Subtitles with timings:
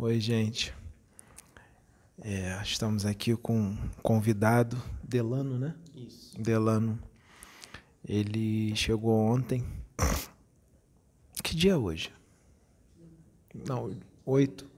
[0.00, 0.72] Oi, gente.
[2.22, 5.74] É, estamos aqui com um convidado, Delano, né?
[5.92, 6.40] Isso.
[6.40, 6.96] Delano.
[8.08, 9.64] Ele chegou ontem.
[11.42, 12.12] Que dia é hoje?
[13.66, 13.92] Não,
[14.24, 14.70] 8.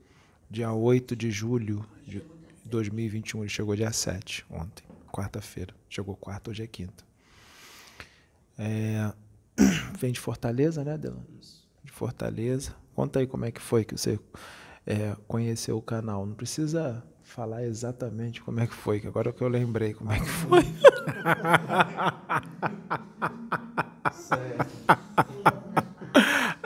[0.50, 2.22] Dia 8 de julho de
[2.64, 3.40] 2021.
[3.40, 5.74] Ele chegou dia 7, ontem, quarta-feira.
[5.90, 7.04] Chegou quarta, hoje é quinta.
[8.56, 9.12] É,
[9.98, 11.26] vem de Fortaleza, né, Delano?
[11.38, 11.68] Isso.
[11.84, 12.74] De Fortaleza.
[12.94, 14.18] Conta aí como é que foi que você
[14.86, 16.26] é, conheceu o canal.
[16.26, 20.18] Não precisa falar exatamente como é que foi, que agora que eu lembrei como é
[20.18, 20.62] que foi.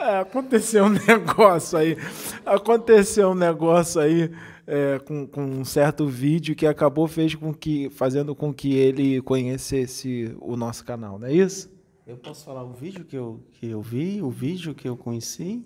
[0.05, 1.97] É, aconteceu um negócio aí.
[2.45, 4.31] Aconteceu um negócio aí
[4.67, 9.19] é, com, com um certo vídeo que acabou fez com que, fazendo com que ele
[9.23, 11.73] conhecesse o nosso canal, não é isso?
[12.05, 15.65] Eu posso falar o vídeo que eu, que eu vi, o vídeo que eu conheci?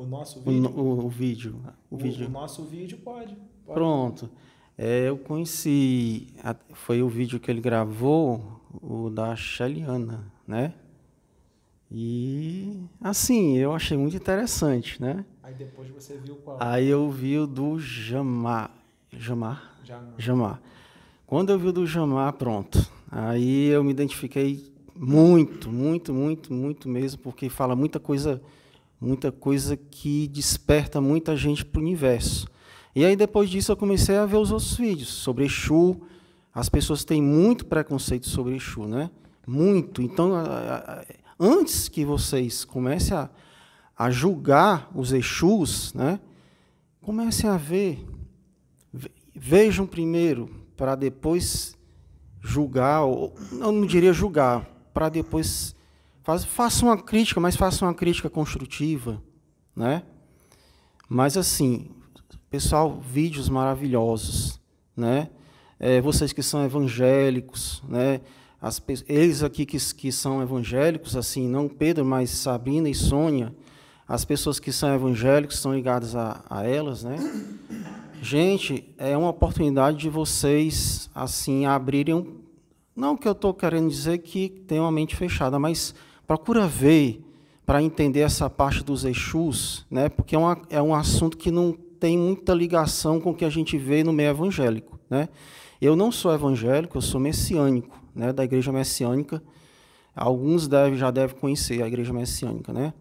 [0.00, 1.56] O nosso O, no- o, o vídeo.
[1.90, 2.26] O, O, vídeo.
[2.26, 3.34] o nosso vídeo pode.
[3.66, 3.74] pode.
[3.74, 4.30] Pronto.
[4.78, 6.28] É, eu conheci.
[6.72, 10.72] Foi o vídeo que ele gravou, o da Sheliana, né?
[11.90, 15.24] E assim, eu achei muito interessante, né?
[15.42, 16.56] Aí depois você viu qual?
[16.60, 18.70] Aí eu vi o do Jamar.
[19.12, 19.76] Jamar?
[19.88, 20.14] Não.
[20.16, 20.62] Jamar.
[21.26, 22.88] Quando eu vi o do Jamar, pronto.
[23.10, 28.40] Aí eu me identifiquei muito, muito, muito, muito mesmo, porque fala muita coisa,
[29.00, 32.46] muita coisa que desperta muita gente para o universo.
[32.94, 36.00] E aí depois disso eu comecei a ver os outros vídeos sobre Exu.
[36.52, 39.10] As pessoas têm muito preconceito sobre Exu, né?
[39.46, 40.02] Muito.
[40.02, 40.32] Então,
[41.38, 43.30] antes que vocês comecem a,
[43.96, 46.20] a julgar os Exus, né?
[47.00, 48.04] Comecem a ver
[48.92, 51.76] Ve- Vejam primeiro, para depois
[52.42, 55.74] julgar, ou eu não diria julgar, para depois
[56.44, 59.22] faça uma crítica, mas faça uma crítica construtiva,
[59.74, 60.02] né?
[61.08, 61.90] Mas assim,
[62.50, 64.60] pessoal, vídeos maravilhosos,
[64.96, 65.28] né?
[65.78, 68.20] É, vocês que são evangélicos, né?
[68.60, 73.54] As, eles aqui que, que são evangélicos, assim, não Pedro, mas Sabrina e Sônia,
[74.06, 77.16] as pessoas que são evangélicos estão ligadas a, a elas, né?
[78.20, 82.40] Gente, é uma oportunidade de vocês assim abrirem
[83.00, 85.94] não que eu estou querendo dizer que tem uma mente fechada, mas
[86.30, 87.24] procura ver
[87.66, 90.08] para entender essa parte dos Exus, né?
[90.08, 93.50] Porque é, uma, é um assunto que não tem muita ligação com o que a
[93.50, 95.28] gente vê no meio evangélico, né?
[95.80, 98.32] Eu não sou evangélico, eu sou messiânico, né?
[98.32, 99.42] Da igreja messiânica.
[100.14, 102.94] Alguns devem, já devem conhecer a igreja messiânica, né?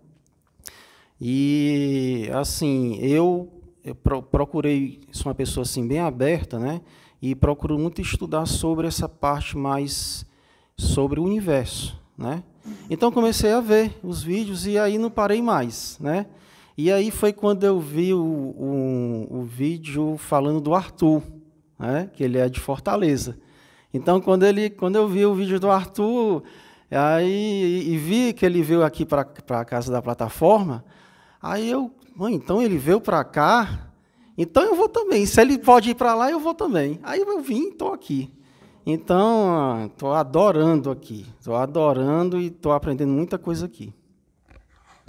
[1.22, 3.48] E assim, eu,
[3.84, 6.82] eu pro- procurei, sou uma pessoa assim bem aberta, né?
[7.22, 10.26] E procuro muito estudar sobre essa parte mais
[10.76, 12.44] sobre o universo, né?
[12.90, 16.26] Então comecei a ver os vídeos e aí não parei mais, né?
[16.78, 21.22] E aí foi quando eu vi o, o, o vídeo falando do Arthur,
[21.78, 22.10] né?
[22.14, 23.38] Que ele é de Fortaleza.
[23.94, 26.44] Então quando ele, quando eu vi o vídeo do Arthur,
[26.90, 30.84] aí e vi que ele veio aqui para a casa da plataforma,
[31.42, 33.92] Aí eu, mãe, então ele veio para cá,
[34.38, 35.26] então eu vou também.
[35.26, 37.00] Se ele pode ir para lá, eu vou também.
[37.02, 38.30] Aí eu vim, estou aqui.
[38.92, 41.28] Então, estou adorando aqui.
[41.40, 43.94] Estou adorando e estou aprendendo muita coisa aqui.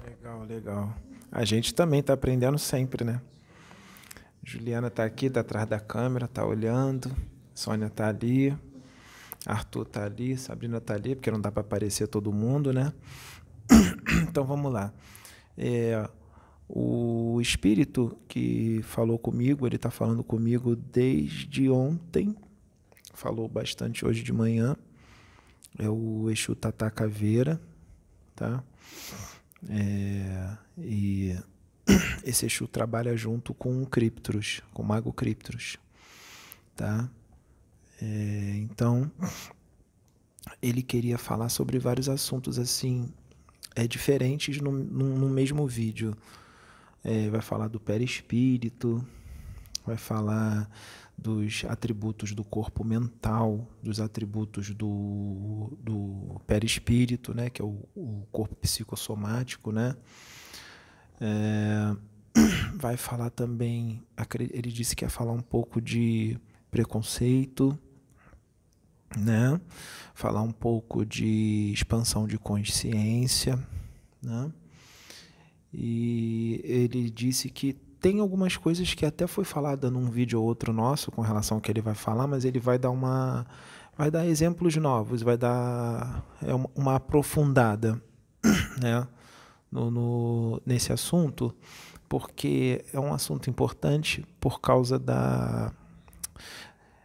[0.04, 0.94] Legal, legal.
[1.32, 3.22] A gente também está aprendendo sempre, né?
[4.42, 7.10] Juliana está aqui, está atrás da câmera, está olhando.
[7.54, 8.54] Sônia está ali.
[9.46, 10.36] Arthur está ali.
[10.36, 12.92] Sabrina está ali, porque não dá para aparecer todo mundo, né?
[14.28, 14.92] Então vamos lá.
[15.56, 16.06] É,
[16.68, 22.36] o espírito que falou comigo, ele está falando comigo desde ontem.
[23.20, 24.74] Falou bastante hoje de manhã.
[25.78, 27.60] É o Exu Tata Caveira,
[28.34, 28.64] tá?
[29.68, 31.38] É, e
[32.24, 35.76] esse Exu trabalha junto com o Criptros, com o Mago Criptros,
[36.74, 37.10] tá?
[38.00, 39.12] É, então,
[40.62, 43.12] ele queria falar sobre vários assuntos assim,
[43.76, 46.16] é, diferentes no, no, no mesmo vídeo.
[47.04, 49.06] É, vai falar do perispírito,
[49.90, 50.70] vai falar
[51.18, 58.26] dos atributos do corpo mental, dos atributos do, do perispírito, né, que é o, o
[58.30, 59.96] corpo psicossomático, né?
[61.20, 61.96] É,
[62.74, 64.02] vai falar também,
[64.52, 66.38] ele disse que ia falar um pouco de
[66.70, 67.76] preconceito,
[69.18, 69.60] né?
[70.14, 73.58] Falar um pouco de expansão de consciência,
[74.22, 74.52] né?
[75.72, 80.72] E ele disse que tem algumas coisas que até foi falada num vídeo ou outro
[80.72, 83.46] nosso com relação ao que ele vai falar, mas ele vai dar uma
[83.96, 88.00] vai dar exemplos novos, vai dar é uma, aprofundada,
[88.80, 89.06] né,
[89.70, 91.54] no, no- nesse assunto,
[92.08, 95.70] porque é um assunto importante por causa da,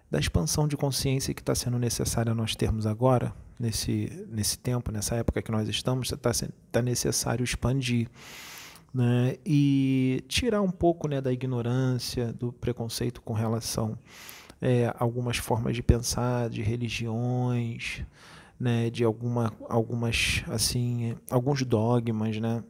[0.10, 5.16] da expansão de consciência que está sendo necessária nós termos agora, nesse, nesse tempo, nessa
[5.16, 6.32] época que nós estamos, está
[6.72, 8.08] tá necessário expandir.
[8.96, 14.00] Né, e tirar um pouco né, da ignorância, do preconceito com relação
[14.62, 18.04] é, a algumas formas de pensar, de religiões,
[18.58, 22.64] né, de alguma, algumas assim, alguns dogmas, né,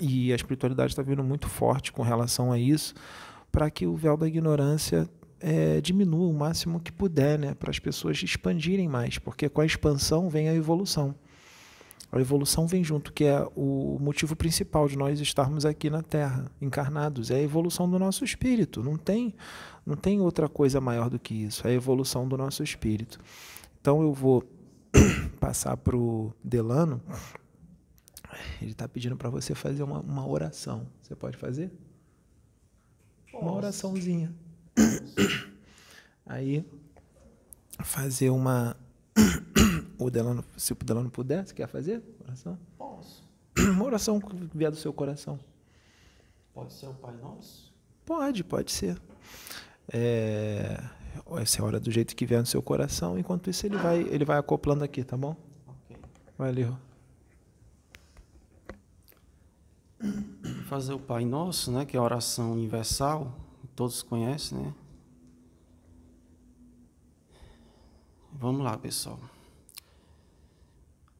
[0.00, 2.94] e a espiritualidade está vindo muito forte com relação a isso,
[3.50, 5.10] para que o véu da ignorância
[5.40, 9.66] é, diminua o máximo que puder, né, para as pessoas expandirem mais, porque com a
[9.66, 11.14] expansão vem a evolução.
[12.12, 16.50] A evolução vem junto, que é o motivo principal de nós estarmos aqui na Terra,
[16.60, 18.82] encarnados, é a evolução do nosso espírito.
[18.82, 19.34] Não tem,
[19.86, 23.20] não tem outra coisa maior do que isso, é a evolução do nosso espírito.
[23.80, 24.44] Então eu vou
[25.38, 27.00] passar para o Delano
[28.60, 30.86] ele está pedindo para você fazer uma, uma oração.
[31.02, 31.70] Você pode fazer?
[33.30, 33.44] Posso.
[33.44, 34.34] Uma oraçãozinha.
[36.26, 36.64] Aí,
[37.82, 38.76] fazer uma.
[40.00, 42.02] O Delano, se o Delano puder, você quer fazer?
[42.24, 42.58] Oração?
[42.78, 43.22] Posso.
[43.58, 45.38] Uma oração que vier do seu coração.
[46.54, 47.70] Pode ser o Pai Nosso?
[48.06, 48.98] Pode, pode ser.
[49.92, 50.82] É,
[51.36, 53.18] essa é a hora do jeito que vier no seu coração.
[53.18, 55.36] Enquanto isso, ele vai, ele vai acoplando aqui, tá bom?
[55.68, 55.96] Ok.
[56.38, 56.78] Valeu.
[60.64, 63.36] fazer o Pai Nosso, né, que é a oração universal,
[63.76, 64.74] todos conhecem, né?
[68.32, 69.18] Vamos lá, pessoal.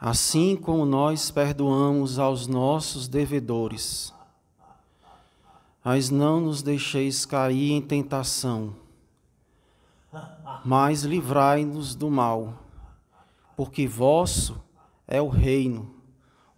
[0.00, 4.14] assim como nós perdoamos aos nossos devedores.
[5.84, 8.74] Mas não nos deixeis cair em tentação,
[10.64, 12.62] mas livrai-nos do mal,
[13.56, 14.62] porque vosso
[15.06, 15.94] é o reino,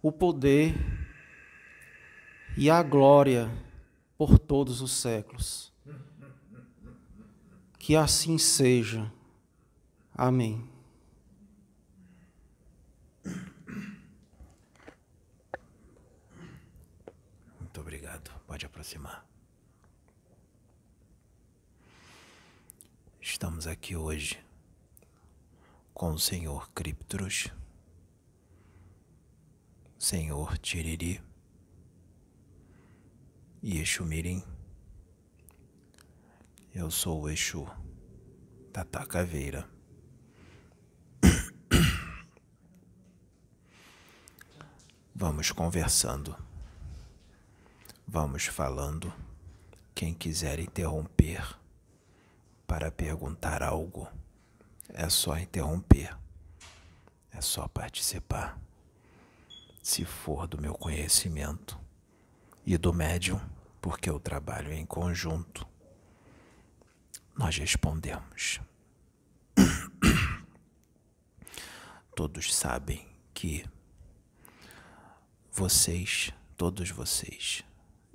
[0.01, 0.75] o poder
[2.57, 3.51] e a glória
[4.17, 5.71] por todos os séculos.
[7.79, 9.11] Que assim seja.
[10.15, 10.73] Amém.
[17.73, 18.29] Muito obrigado.
[18.45, 19.25] Pode aproximar.
[23.21, 24.37] Estamos aqui hoje
[25.93, 27.47] com o Senhor Criptros,
[29.97, 31.23] Senhor Tiriri
[33.61, 34.43] e Exu Mirim.
[36.75, 37.65] Eu sou o Exu
[38.73, 39.65] Tata Caveira.
[45.15, 46.35] Vamos conversando.
[48.13, 49.11] Vamos falando.
[49.95, 51.57] Quem quiser interromper
[52.67, 54.07] para perguntar algo,
[54.89, 56.15] é só interromper.
[57.31, 58.61] É só participar.
[59.81, 61.75] Se for do meu conhecimento
[62.63, 63.41] e do médium,
[63.81, 65.67] porque o trabalho em conjunto,
[67.35, 68.61] nós respondemos.
[72.15, 73.65] Todos sabem que
[75.51, 77.63] vocês, todos vocês,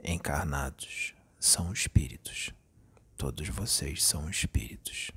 [0.03, 2.53] encarnados, são espíritos.
[3.17, 5.11] Todos vocês são espíritos.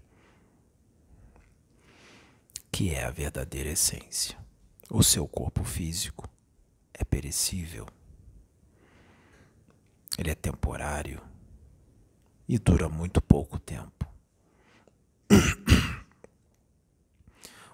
[2.72, 4.38] Que é a verdadeira essência.
[4.90, 6.28] O seu corpo físico
[6.94, 7.88] é perecível
[10.18, 11.22] ele é temporário
[12.48, 14.06] e dura muito pouco tempo.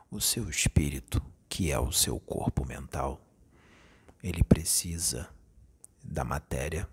[0.09, 3.19] O seu espírito, que é o seu corpo mental,
[4.23, 5.29] ele precisa
[6.01, 6.87] da matéria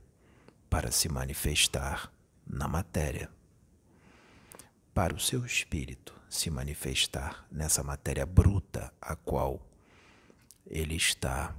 [0.74, 2.12] para se manifestar
[2.44, 3.30] na matéria.
[4.92, 9.64] Para o seu espírito se manifestar nessa matéria bruta a qual
[10.66, 11.54] ele está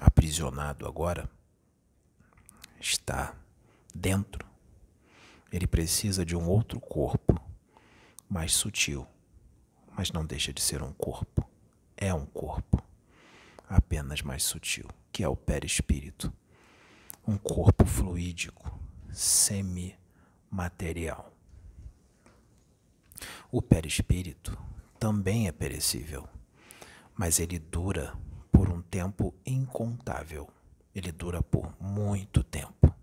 [0.00, 1.30] aprisionado agora,
[2.80, 3.36] está
[3.94, 4.44] dentro.
[5.52, 7.40] Ele precisa de um outro corpo,
[8.28, 9.06] mais sutil,
[9.96, 11.48] mas não deixa de ser um corpo.
[11.96, 12.82] É um corpo,
[13.68, 16.32] apenas mais sutil, que é o perispírito.
[17.26, 18.78] Um corpo fluídico,
[19.12, 21.32] semi-material.
[23.50, 24.58] O perispírito
[24.98, 26.28] também é perecível,
[27.14, 28.14] mas ele dura
[28.52, 30.50] por um tempo incontável
[30.94, 32.94] ele dura por muito tempo.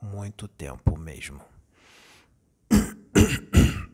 [0.00, 1.40] Muito tempo mesmo.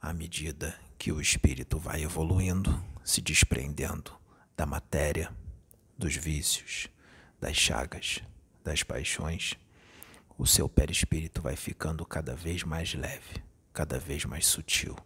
[0.00, 4.16] À medida que o espírito vai evoluindo, se desprendendo
[4.56, 5.34] da matéria,
[5.96, 6.88] dos vícios,
[7.40, 8.22] das chagas,
[8.64, 9.54] das paixões,
[10.36, 13.42] o seu perispírito vai ficando cada vez mais leve,
[13.72, 14.96] cada vez mais sutil,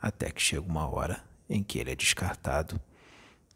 [0.00, 2.80] até que chega uma hora em que ele é descartado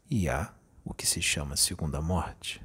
[0.09, 0.53] e há
[0.83, 2.61] o que se chama segunda morte.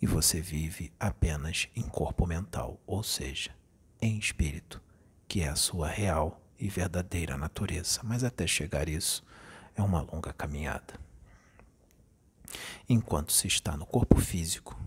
[0.00, 3.50] E você vive apenas em corpo mental, ou seja,
[4.00, 4.80] em espírito,
[5.26, 8.00] que é a sua real e verdadeira natureza.
[8.04, 9.24] Mas até chegar isso
[9.74, 11.07] é uma longa caminhada.
[12.88, 14.78] Enquanto se está no corpo físico,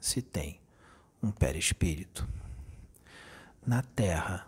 [0.00, 0.60] se tem
[1.22, 2.28] um perispírito.
[3.66, 4.46] Na Terra,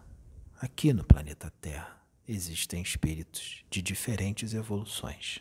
[0.61, 5.41] aqui no planeta Terra, existem espíritos de diferentes evoluções.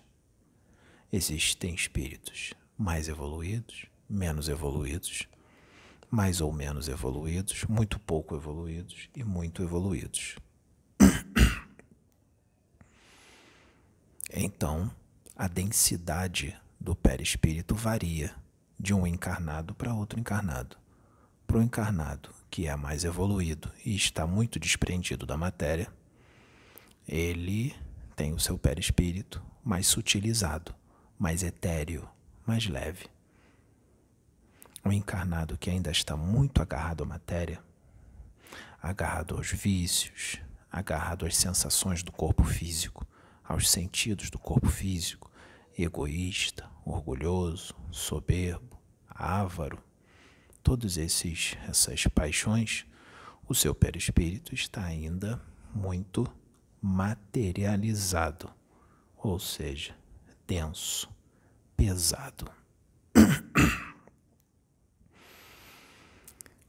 [1.12, 5.28] Existem espíritos mais evoluídos, menos evoluídos,
[6.10, 10.36] mais ou menos evoluídos, muito pouco evoluídos e muito evoluídos.
[14.30, 14.92] Então,
[15.38, 18.34] a densidade do perispírito varia
[18.80, 20.78] de um encarnado para outro encarnado.
[21.46, 25.92] Para o encarnado que é mais evoluído e está muito desprendido da matéria,
[27.08, 27.76] ele
[28.16, 30.74] tem o seu perispírito mais sutilizado,
[31.18, 32.08] mais etéreo,
[32.46, 33.06] mais leve.
[34.84, 37.62] O encarnado que ainda está muito agarrado à matéria,
[38.82, 40.40] agarrado aos vícios,
[40.72, 43.06] agarrado às sensações do corpo físico,
[43.44, 45.32] aos sentidos do corpo físico,
[45.78, 49.82] egoísta, orgulhoso, soberbo, avaro,
[50.64, 52.86] todos esses essas paixões,
[53.48, 55.42] o seu perispírito está ainda
[55.74, 56.26] muito
[56.82, 58.50] materializado,
[59.16, 59.96] ou seja,
[60.46, 61.10] denso,
[61.76, 62.52] pesado.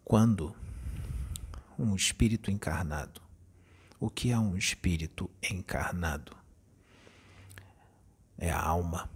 [0.04, 0.54] Quando
[1.78, 3.20] um espírito encarnado,
[3.98, 6.37] o que é um espírito encarnado?
[8.38, 9.10] É a alma.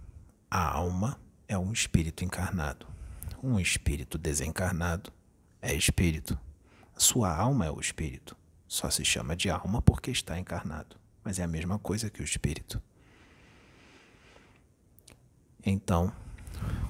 [0.51, 2.85] A alma é um espírito encarnado.
[3.41, 5.11] Um espírito desencarnado
[5.61, 6.37] é espírito.
[6.97, 8.35] Sua alma é o espírito.
[8.67, 12.23] Só se chama de alma porque está encarnado, mas é a mesma coisa que o
[12.23, 12.81] espírito.
[15.65, 16.11] Então,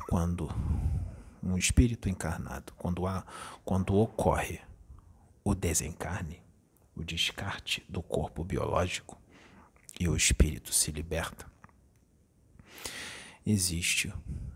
[0.08, 0.50] quando
[1.44, 3.26] um espírito encarnado, quando, há,
[3.64, 4.62] quando ocorre
[5.44, 6.42] o desencarne,
[6.96, 9.22] o descarte do corpo biológico
[10.00, 11.46] e o espírito se liberta,
[13.46, 14.14] existe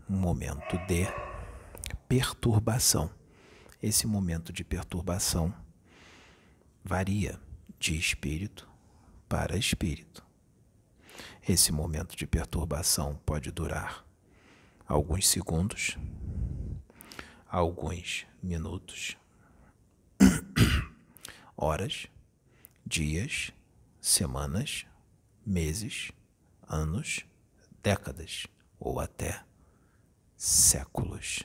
[0.08, 1.06] um momento de
[2.08, 3.10] perturbação.
[3.82, 5.54] Esse momento de perturbação
[6.82, 7.38] varia
[7.78, 8.68] de espírito
[9.28, 10.24] para espírito.
[11.46, 14.04] Esse momento de perturbação pode durar
[14.86, 15.96] alguns segundos,
[17.46, 19.16] alguns minutos,
[21.56, 22.06] horas,
[22.86, 23.52] dias,
[24.00, 24.86] semanas,
[25.44, 26.10] meses,
[26.66, 27.24] anos,
[27.82, 28.46] décadas
[28.78, 29.44] ou até
[30.36, 31.42] séculos.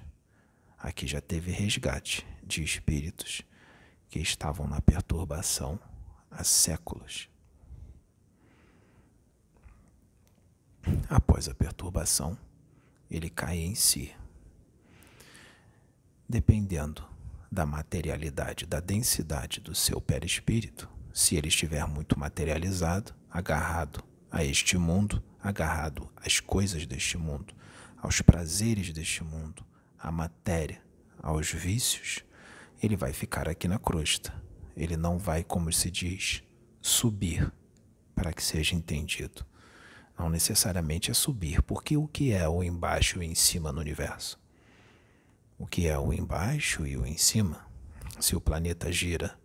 [0.77, 3.41] Aqui já teve resgate de espíritos
[4.09, 5.79] que estavam na perturbação
[6.29, 7.29] há séculos.
[11.09, 12.37] Após a perturbação,
[13.09, 14.13] ele cai em si.
[16.27, 17.07] Dependendo
[17.51, 24.77] da materialidade, da densidade do seu perispírito, se ele estiver muito materializado, agarrado a este
[24.77, 27.53] mundo, agarrado às coisas deste mundo,
[28.01, 29.65] aos prazeres deste mundo,
[29.99, 30.81] à matéria,
[31.21, 32.23] aos vícios,
[32.81, 34.33] ele vai ficar aqui na crosta.
[34.75, 36.41] Ele não vai, como se diz,
[36.81, 37.51] subir,
[38.15, 39.45] para que seja entendido.
[40.17, 43.81] Não necessariamente é subir, porque o que é o embaixo e o em cima no
[43.81, 44.39] universo?
[45.57, 47.65] O que é o embaixo e o em cima?
[48.19, 49.37] Se o planeta gira,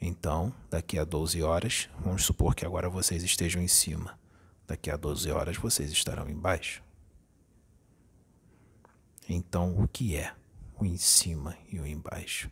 [0.00, 4.18] então, daqui a 12 horas, vamos supor que agora vocês estejam em cima.
[4.66, 6.82] Daqui a 12 horas vocês estarão embaixo.
[9.28, 10.34] Então, o que é
[10.78, 12.50] o em cima e o embaixo?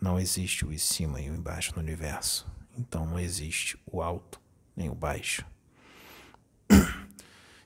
[0.00, 2.46] Não existe o em cima e o embaixo no universo.
[2.76, 4.40] Então, não existe o alto
[4.76, 5.44] nem o baixo.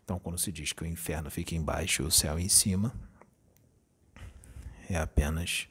[0.04, 2.92] Então, quando se diz que o inferno fica embaixo e o céu em cima,
[4.90, 5.68] é apenas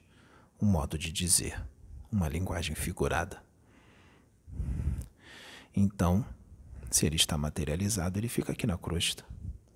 [0.60, 1.62] um modo de dizer,
[2.10, 3.44] uma linguagem figurada.
[5.76, 6.26] Então,
[6.92, 9.26] se ele está materializado, ele fica aqui na crosta.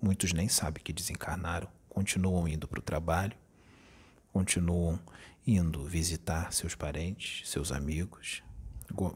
[0.00, 3.34] Muitos nem sabem que desencarnaram continuam indo para o trabalho,
[4.30, 5.00] continuam
[5.46, 8.42] indo visitar seus parentes, seus amigos,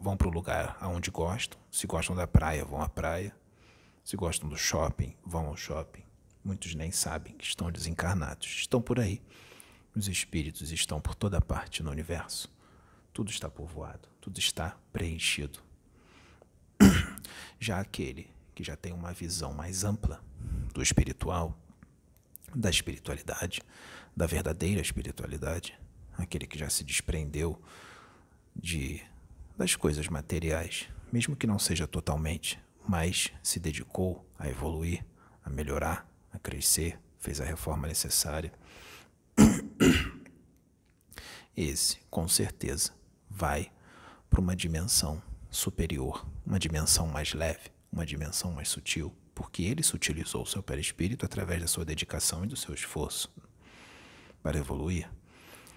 [0.00, 1.61] vão para o lugar aonde gostam.
[1.71, 3.37] Se gostam da praia, vão à praia.
[4.02, 6.02] Se gostam do shopping, vão ao shopping.
[6.42, 8.49] Muitos nem sabem que estão desencarnados.
[8.61, 9.23] Estão por aí.
[9.95, 12.50] Os espíritos estão por toda parte no universo.
[13.12, 15.59] Tudo está povoado, tudo está preenchido.
[17.59, 20.23] Já aquele que já tem uma visão mais ampla
[20.73, 21.59] do espiritual,
[22.54, 23.62] da espiritualidade,
[24.16, 25.78] da verdadeira espiritualidade,
[26.16, 27.61] aquele que já se desprendeu
[28.54, 29.02] de
[29.56, 35.04] das coisas materiais, mesmo que não seja totalmente, mas se dedicou a evoluir,
[35.44, 38.52] a melhorar, a crescer, fez a reforma necessária.
[41.54, 42.92] Esse, com certeza,
[43.28, 43.70] vai
[44.30, 50.42] para uma dimensão superior, uma dimensão mais leve, uma dimensão mais sutil, porque ele sutilizou
[50.42, 53.33] o seu perispírito através da sua dedicação e do seu esforço
[54.42, 55.11] para evoluir.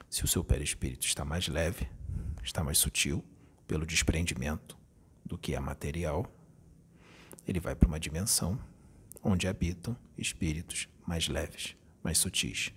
[0.10, 1.90] Se o seu perispírito está mais leve,
[2.44, 3.24] está mais sutil,
[3.68, 4.78] pelo desprendimento
[5.26, 6.26] do que é material,
[7.48, 8.60] ele vai para uma dimensão
[9.24, 12.72] onde habitam espíritos mais leves, mais sutis.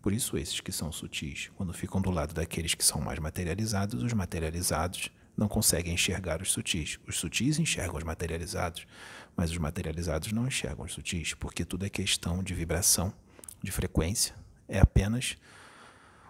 [0.00, 4.02] Por isso, esses que são sutis, quando ficam do lado daqueles que são mais materializados,
[4.02, 6.98] os materializados não conseguem enxergar os sutis.
[7.06, 8.84] Os sutis enxergam os materializados,
[9.36, 13.14] mas os materializados não enxergam os sutis, porque tudo é questão de vibração,
[13.62, 14.34] de frequência.
[14.66, 15.36] É apenas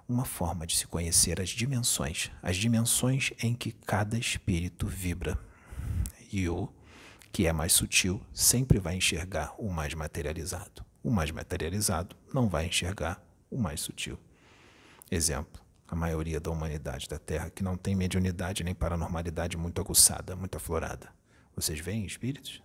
[0.06, 5.38] uma forma de se conhecer as dimensões, as dimensões em que cada espírito vibra.
[6.30, 6.68] E o
[7.32, 10.84] que é mais sutil sempre vai enxergar o mais materializado.
[11.02, 14.18] O mais materializado não vai enxergar o mais sutil.
[15.10, 20.36] Exemplo: a maioria da humanidade da Terra que não tem mediunidade nem paranormalidade muito aguçada,
[20.36, 21.08] muito aflorada.
[21.56, 22.62] Vocês veem espíritos?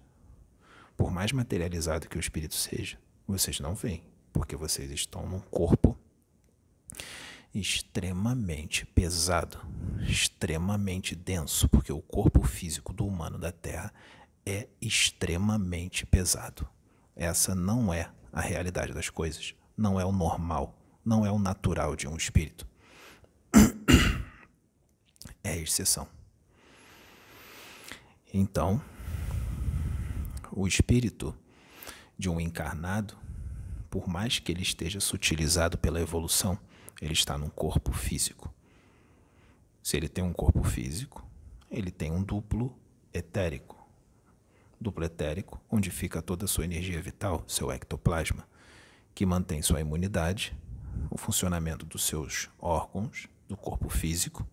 [0.98, 5.98] Por mais materializado que o espírito seja, vocês não veem, porque vocês estão num corpo
[7.56, 9.60] extremamente pesado,
[10.02, 13.94] extremamente denso, porque o corpo físico do humano da Terra
[14.46, 16.68] é extremamente pesado.
[17.16, 20.76] Essa não é a realidade das coisas, não é o normal,
[21.06, 22.68] não é o natural de um espírito.
[25.44, 26.08] É exceção.
[28.34, 28.82] Então,
[30.50, 31.36] o espírito
[32.18, 33.18] de um encarnado,
[33.90, 36.58] por mais que ele esteja sutilizado pela evolução,
[37.02, 38.54] ele está num corpo físico.
[39.84, 41.28] Se ele tem um corpo físico,
[41.70, 42.74] ele tem um duplo
[43.14, 43.78] etérico.
[44.80, 48.48] Duplo etérico, onde fica toda a sua energia vital, seu ectoplasma,
[49.14, 50.58] que mantém sua imunidade,
[51.10, 54.48] o funcionamento dos seus órgãos, do corpo físico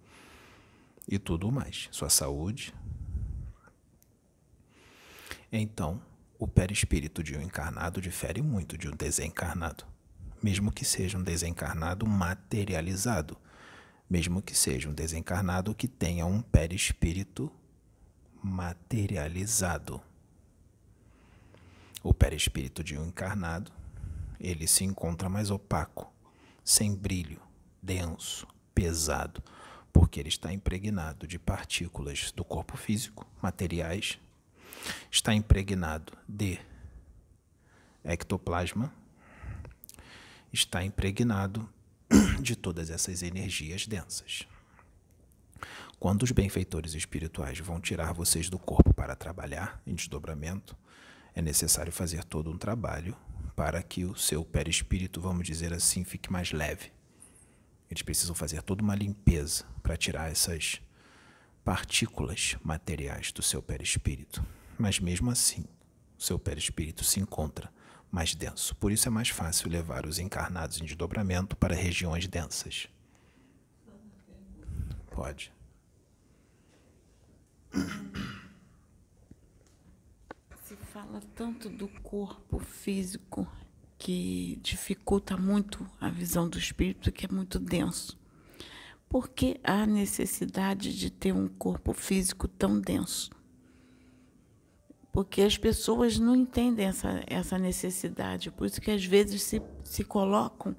[1.11, 2.73] e tudo mais, sua saúde.
[5.53, 6.01] Então,
[6.39, 9.85] o perispírito de um encarnado difere muito de um desencarnado
[10.43, 13.37] mesmo que seja um desencarnado materializado,
[14.09, 17.53] mesmo que seja um desencarnado que tenha um perispírito
[18.43, 20.01] materializado.
[22.03, 23.71] O perispírito de um encarnado,
[24.39, 26.11] ele se encontra mais opaco,
[26.65, 27.41] sem brilho,
[27.83, 29.43] denso, pesado,
[29.93, 34.19] porque ele está impregnado de partículas do corpo físico, materiais,
[35.11, 36.59] está impregnado de
[38.05, 38.93] ectoplasma,
[40.53, 41.69] está impregnado
[42.41, 44.47] de todas essas energias densas.
[45.99, 50.75] Quando os benfeitores espirituais vão tirar vocês do corpo para trabalhar em desdobramento,
[51.35, 53.17] é necessário fazer todo um trabalho
[53.55, 56.91] para que o seu perispírito, vamos dizer assim, fique mais leve.
[57.91, 60.81] Eles precisam fazer toda uma limpeza para tirar essas
[61.65, 64.47] partículas materiais do seu perispírito.
[64.79, 65.65] Mas mesmo assim,
[66.17, 67.73] o seu perispírito se encontra
[68.11, 68.77] mais denso.
[68.77, 72.89] Por isso é mais fácil levar os encarnados em desdobramento para regiões densas.
[75.11, 75.53] Pode.
[80.65, 83.47] Se fala tanto do corpo físico
[84.01, 88.19] que dificulta muito a visão do espírito, que é muito denso.
[89.09, 93.31] Por que há necessidade de ter um corpo físico tão denso?
[95.13, 100.05] porque as pessoas não entendem essa, essa necessidade, por isso que às vezes se, se
[100.05, 100.77] colocam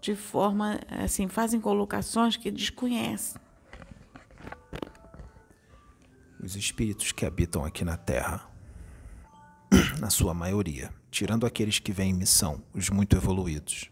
[0.00, 3.40] de forma, assim, fazem colocações que desconhecem.
[6.42, 8.47] Os espíritos que habitam aqui na Terra,
[10.00, 13.90] na sua maioria, tirando aqueles que vêm em missão, os muito evoluídos,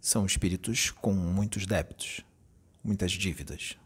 [0.00, 2.22] são espíritos com muitos débitos,
[2.82, 3.76] muitas dívidas,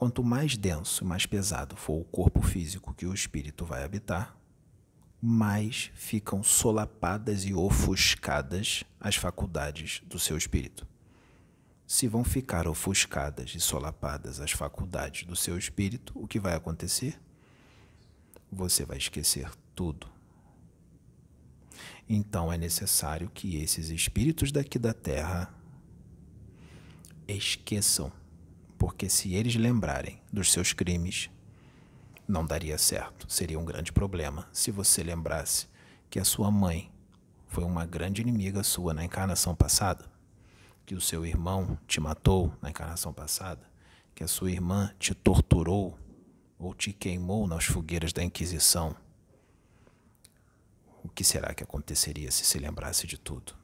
[0.00, 4.34] Quanto mais denso e mais pesado for o corpo físico que o espírito vai habitar,
[5.20, 10.88] mais ficam solapadas e ofuscadas as faculdades do seu espírito.
[11.90, 17.20] Se vão ficar ofuscadas e solapadas as faculdades do seu espírito, o que vai acontecer?
[18.48, 20.06] Você vai esquecer tudo.
[22.08, 25.52] Então é necessário que esses espíritos daqui da terra
[27.26, 28.12] esqueçam
[28.78, 31.28] porque se eles lembrarem dos seus crimes,
[32.26, 33.28] não daria certo.
[33.28, 35.66] Seria um grande problema se você lembrasse
[36.08, 36.88] que a sua mãe
[37.48, 40.08] foi uma grande inimiga sua na encarnação passada,
[40.90, 43.64] que o seu irmão te matou na encarnação passada,
[44.12, 45.96] que a sua irmã te torturou
[46.58, 48.96] ou te queimou nas fogueiras da Inquisição.
[51.04, 53.54] O que será que aconteceria se se lembrasse de tudo?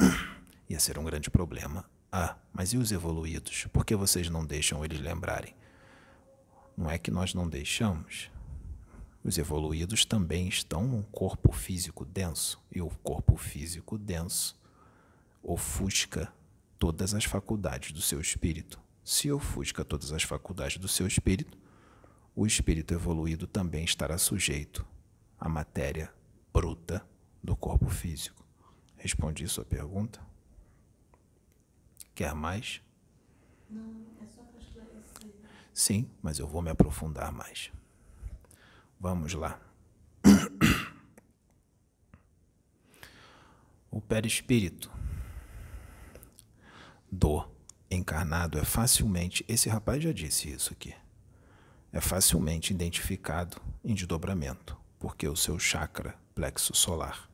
[0.68, 1.88] Ia ser um grande problema.
[2.10, 3.68] Ah, mas e os evoluídos?
[3.72, 5.54] Por que vocês não deixam eles lembrarem?
[6.76, 8.32] Não é que nós não deixamos.
[9.22, 14.60] Os evoluídos também estão num corpo físico denso, e o corpo físico denso
[15.40, 16.32] ofusca
[16.84, 18.78] todas as faculdades do seu espírito.
[19.02, 21.56] Se ofusca todas as faculdades do seu espírito,
[22.36, 24.84] o espírito evoluído também estará sujeito
[25.40, 26.12] à matéria
[26.52, 27.02] bruta
[27.42, 28.44] do corpo físico.
[28.98, 30.20] Respondi sua pergunta?
[32.14, 32.82] Quer mais?
[33.70, 34.42] Não, é só.
[35.72, 37.72] Sim, mas eu vou me aprofundar mais.
[39.00, 39.58] Vamos lá.
[43.90, 44.90] O perispírito
[47.14, 47.46] do
[47.90, 48.58] encarnado.
[48.58, 50.94] É facilmente, esse rapaz já disse isso aqui,
[51.92, 57.30] é facilmente identificado em desdobramento, porque o seu chakra plexo solar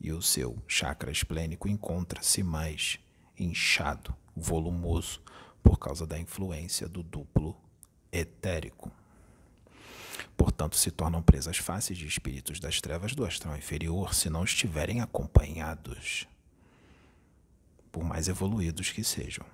[0.00, 2.98] e o seu chakra esplênico encontra-se mais
[3.38, 5.20] inchado, volumoso,
[5.62, 7.56] por causa da influência do duplo
[8.12, 8.92] etérico.
[10.36, 15.00] Portanto, se tornam presas fáceis de espíritos das trevas do astral inferior se não estiverem
[15.00, 16.28] acompanhados,
[17.96, 19.46] por mais evoluídos que sejam.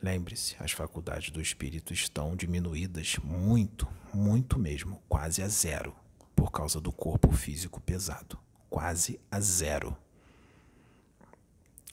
[0.00, 5.92] Lembre-se, as faculdades do espírito estão diminuídas muito, muito mesmo, quase a zero,
[6.36, 8.38] por causa do corpo físico pesado.
[8.70, 9.96] Quase a zero.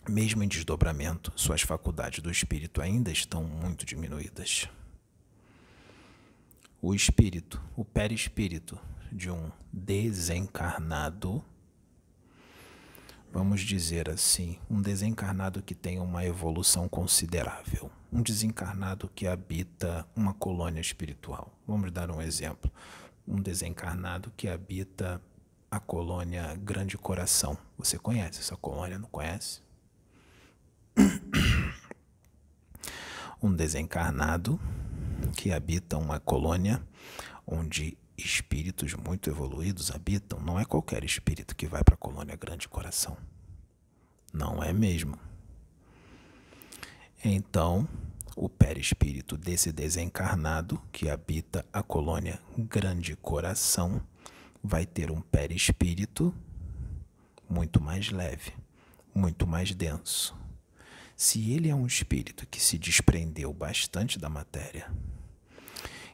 [0.08, 4.70] Mesmo em desdobramento, suas faculdades do espírito ainda estão muito diminuídas.
[6.80, 8.80] O espírito, o perispírito
[9.12, 11.44] de um desencarnado,
[13.32, 20.34] vamos dizer assim, um desencarnado que tem uma evolução considerável, um desencarnado que habita uma
[20.34, 21.52] colônia espiritual.
[21.66, 22.70] Vamos dar um exemplo.
[23.28, 25.22] Um desencarnado que habita
[25.70, 27.58] a colônia Grande Coração.
[27.78, 29.62] Você conhece essa colônia, não conhece?
[33.42, 34.60] um desencarnado
[35.38, 36.84] que habita uma colônia
[37.48, 40.40] onde espíritos muito evoluídos habitam.
[40.40, 43.18] Não é qualquer espírito que vai para a colônia Grande Coração.
[44.34, 45.18] Não é mesmo.
[47.24, 47.88] Então,
[48.36, 54.02] o perispírito desse desencarnado que habita a colônia Grande Coração
[54.64, 56.34] vai ter um perispírito
[57.50, 58.54] muito mais leve,
[59.14, 60.36] muito mais denso.
[61.16, 64.92] Se ele é um espírito que se desprendeu bastante da matéria,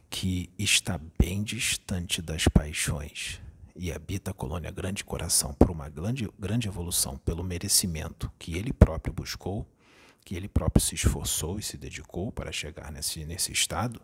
[0.09, 3.41] que está bem distante das paixões
[3.75, 8.73] e habita a colônia Grande Coração por uma grande, grande evolução, pelo merecimento que ele
[8.73, 9.67] próprio buscou,
[10.25, 14.01] que ele próprio se esforçou e se dedicou para chegar nesse, nesse estado,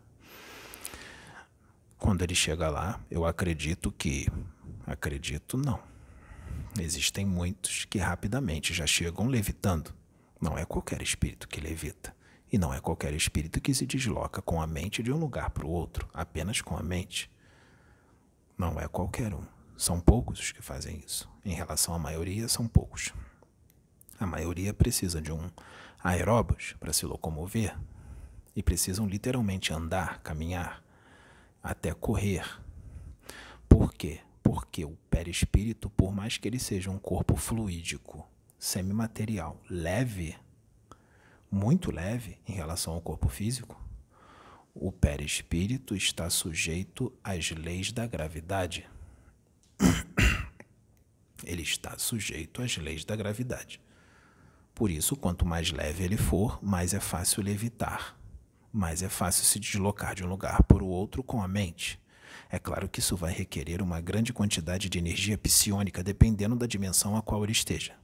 [1.98, 4.28] quando ele chega lá, eu acredito que.
[4.86, 5.80] Acredito não.
[6.78, 9.94] Existem muitos que rapidamente já chegam levitando
[10.44, 12.14] não é qualquer espírito que levita.
[12.54, 15.66] E não é qualquer espírito que se desloca com a mente de um lugar para
[15.66, 17.28] o outro, apenas com a mente.
[18.56, 19.42] Não é qualquer um.
[19.76, 21.28] São poucos os que fazem isso.
[21.44, 23.12] Em relação à maioria, são poucos.
[24.20, 25.50] A maioria precisa de um
[25.98, 27.76] aeróbus para se locomover
[28.54, 30.80] e precisam literalmente andar, caminhar,
[31.60, 32.62] até correr.
[33.68, 34.20] Por quê?
[34.44, 38.24] Porque o perispírito, por mais que ele seja um corpo fluídico,
[38.60, 40.36] semimaterial leve,
[41.54, 43.80] muito leve em relação ao corpo físico,
[44.74, 48.88] o perispírito está sujeito às leis da gravidade.
[51.44, 53.80] Ele está sujeito às leis da gravidade.
[54.74, 58.18] Por isso, quanto mais leve ele for, mais é fácil levitar,
[58.72, 62.00] mais é fácil se deslocar de um lugar para o outro com a mente.
[62.50, 67.16] É claro que isso vai requerer uma grande quantidade de energia psiônica, dependendo da dimensão
[67.16, 67.94] a qual ele esteja.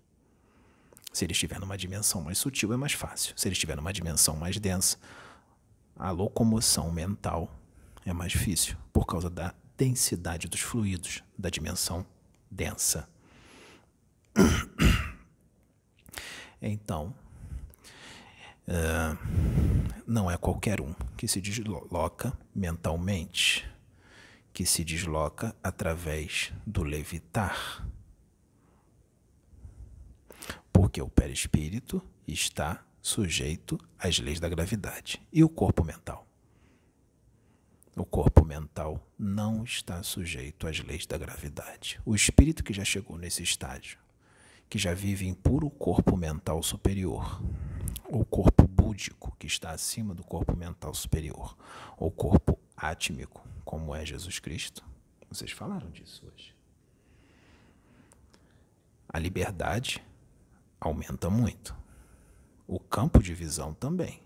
[1.12, 3.35] Se ele estiver numa dimensão mais sutil, é mais fácil.
[3.37, 4.96] Se ele estiver numa dimensão mais densa,
[5.96, 7.53] a locomoção mental
[8.07, 12.07] é mais difícil por causa da densidade dos fluidos da dimensão
[12.51, 13.09] densa.
[16.62, 17.14] Então,
[18.68, 19.16] uh,
[20.07, 23.66] não é qualquer um que se desloca mentalmente,
[24.53, 27.83] que se desloca através do levitar
[30.73, 35.21] porque o perispírito está sujeito às leis da gravidade.
[35.33, 36.27] E o corpo mental?
[37.97, 42.01] O corpo mental não está sujeito às leis da gravidade.
[42.05, 43.99] O espírito que já chegou nesse estágio,
[44.69, 47.43] que já vive em puro corpo mental superior,
[48.09, 51.57] o corpo búdico, que está acima do corpo mental superior,
[51.97, 54.85] ou corpo átmico, como é Jesus Cristo.
[55.29, 56.55] Vocês falaram disso hoje.
[59.09, 60.03] A liberdade
[60.81, 61.77] aumenta muito.
[62.66, 64.23] O campo de visão também.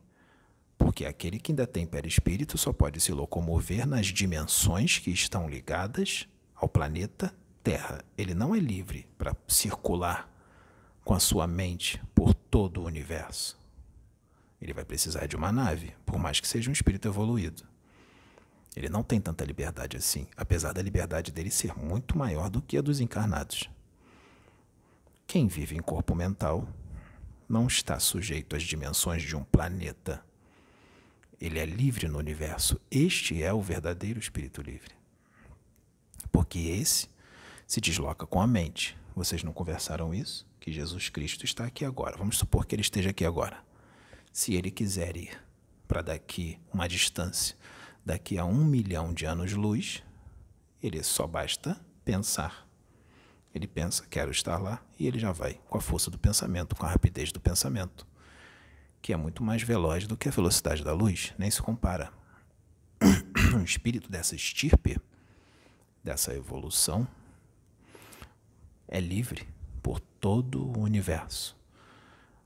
[0.79, 6.29] Porque aquele que ainda tem perispírito só pode se locomover nas dimensões que estão ligadas
[6.55, 8.05] ao planeta Terra.
[8.17, 10.31] Ele não é livre para circular
[11.03, 13.59] com a sua mente por todo o universo.
[14.61, 17.63] Ele vai precisar de uma nave, por mais que seja um espírito evoluído.
[18.77, 22.77] Ele não tem tanta liberdade assim, apesar da liberdade dele ser muito maior do que
[22.77, 23.69] a dos encarnados.
[25.27, 26.69] Quem vive em corpo mental
[27.49, 30.25] não está sujeito às dimensões de um planeta.
[31.41, 32.81] Ele é livre no universo.
[32.91, 34.95] Este é o verdadeiro espírito livre.
[36.31, 37.09] Porque esse
[37.67, 38.97] se desloca com a mente.
[39.15, 40.47] Vocês não conversaram isso?
[40.59, 42.17] Que Jesus Cristo está aqui agora.
[42.17, 43.63] Vamos supor que ele esteja aqui agora.
[44.33, 45.41] Se ele quiser ir
[45.87, 47.57] para daqui uma distância,
[48.05, 50.03] daqui a um milhão de anos-luz,
[50.83, 52.64] ele só basta pensar.
[53.55, 56.85] Ele pensa, quero estar lá, e ele já vai, com a força do pensamento, com
[56.85, 58.05] a rapidez do pensamento,
[59.01, 62.13] que é muito mais veloz do que a velocidade da luz, nem se compara.
[63.55, 64.99] O espírito dessa estirpe,
[66.03, 67.07] dessa evolução,
[68.89, 69.47] é livre
[69.81, 71.57] por todo o universo,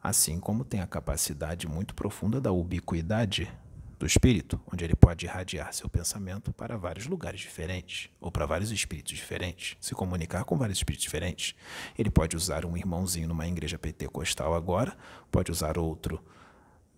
[0.02, 3.50] assim como tem a capacidade muito profunda da ubiquidade
[3.98, 8.70] do espírito, onde ele pode irradiar seu pensamento para vários lugares diferentes, ou para vários
[8.70, 11.54] espíritos diferentes, se comunicar com vários espíritos diferentes.
[11.98, 14.96] Ele pode usar um irmãozinho numa igreja pentecostal agora,
[15.30, 16.22] pode usar outro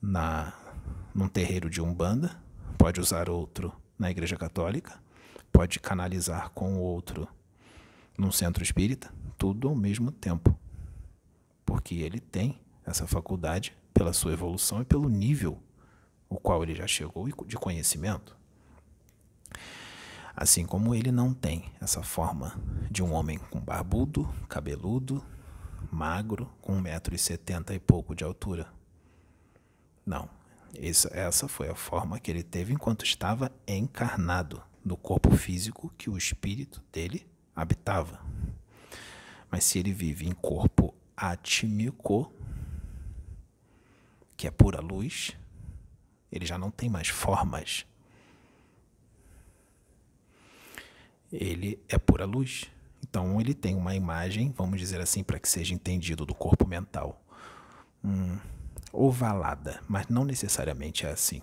[0.01, 0.53] na
[1.15, 2.37] num terreiro de umbanda,
[2.79, 5.01] pode usar outro na igreja católica,
[5.53, 7.27] pode canalizar com outro
[8.17, 10.57] num centro espírita, tudo ao mesmo tempo.
[11.65, 15.61] Porque ele tem essa faculdade pela sua evolução e pelo nível
[16.31, 18.37] o qual ele já chegou de conhecimento.
[20.35, 22.57] Assim como ele não tem essa forma
[22.89, 25.23] de um homem com barbudo, cabeludo,
[25.91, 28.73] magro, com 1,70m e pouco de altura.
[30.07, 30.31] Não,
[30.75, 36.09] essa, essa foi a forma que ele teve enquanto estava encarnado no corpo físico que
[36.09, 38.25] o espírito dele habitava.
[39.51, 42.33] Mas se ele vive em corpo atmico,
[44.37, 45.37] que é pura luz,
[46.31, 47.87] ele já não tem mais formas.
[51.33, 52.71] Ele é pura luz.
[53.03, 57.21] Então ele tem uma imagem, vamos dizer assim, para que seja entendido do corpo mental,
[58.05, 58.39] hum,
[58.93, 61.41] ovalada, mas não necessariamente é assim.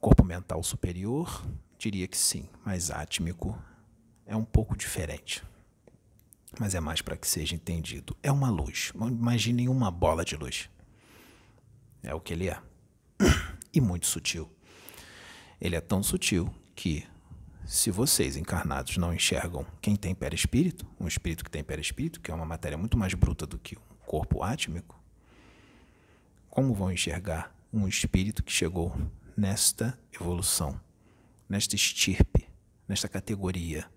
[0.00, 1.44] Corpo mental superior,
[1.78, 3.58] diria que sim, mas átmico
[4.26, 5.42] é um pouco diferente.
[6.60, 8.16] Mas é mais para que seja entendido.
[8.22, 8.92] É uma luz.
[8.94, 10.68] Imaginem uma bola de luz.
[12.02, 12.60] É o que ele é.
[13.72, 14.50] E muito sutil.
[15.60, 17.06] Ele é tão sutil que,
[17.64, 22.34] se vocês encarnados não enxergam quem tem perispírito, um espírito que tem perispírito, que é
[22.34, 25.00] uma matéria muito mais bruta do que um corpo átmico,
[26.50, 28.94] como vão enxergar um espírito que chegou
[29.36, 30.78] nesta evolução,
[31.48, 32.46] nesta estirpe,
[32.86, 33.88] nesta categoria,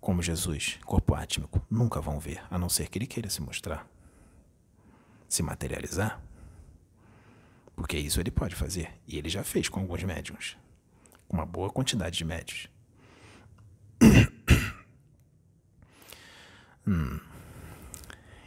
[0.00, 1.64] como Jesus, corpo átmico?
[1.70, 3.91] Nunca vão ver, a não ser que ele queira se mostrar
[5.32, 6.22] se materializar.
[7.74, 8.92] Porque isso ele pode fazer.
[9.06, 10.56] E ele já fez com alguns médiums.
[11.26, 12.68] Com uma boa quantidade de médios.
[16.86, 17.18] hum.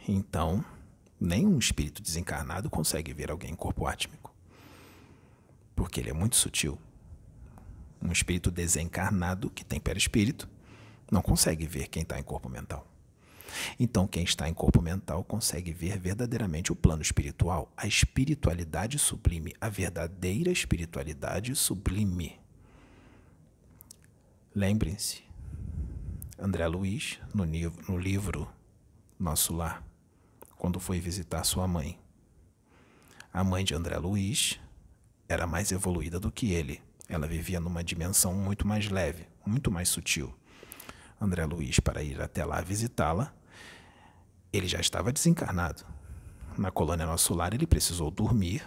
[0.08, 0.64] Então,
[1.20, 4.32] nenhum espírito desencarnado consegue ver alguém em corpo átmico.
[5.74, 6.78] Porque ele é muito sutil.
[8.00, 10.48] Um espírito desencarnado que tem perispírito
[11.10, 12.86] não consegue ver quem está em corpo mental.
[13.78, 19.54] Então, quem está em corpo mental consegue ver verdadeiramente o plano espiritual, a espiritualidade sublime,
[19.60, 22.38] a verdadeira espiritualidade sublime.
[24.54, 25.22] Lembrem-se,
[26.38, 27.44] André Luiz, no,
[27.88, 28.48] no livro
[29.18, 29.82] Nosso Lar,
[30.56, 31.98] quando foi visitar sua mãe.
[33.32, 34.58] A mãe de André Luiz
[35.28, 36.80] era mais evoluída do que ele.
[37.08, 40.34] Ela vivia numa dimensão muito mais leve, muito mais sutil.
[41.20, 43.34] André Luiz, para ir até lá visitá-la,
[44.56, 45.84] ele já estava desencarnado.
[46.56, 48.66] Na colônia Nosso Lar, ele precisou dormir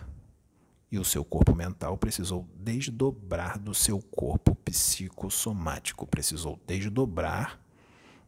[0.91, 7.59] e o seu corpo mental precisou desdobrar do seu corpo psicossomático, precisou desdobrar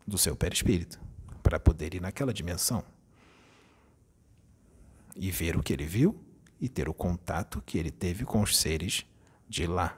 [0.05, 0.99] do seu perispírito
[1.41, 2.83] para poder ir naquela dimensão.
[5.15, 6.17] e ver o que ele viu
[6.59, 9.05] e ter o contato que ele teve com os seres
[9.49, 9.97] de lá.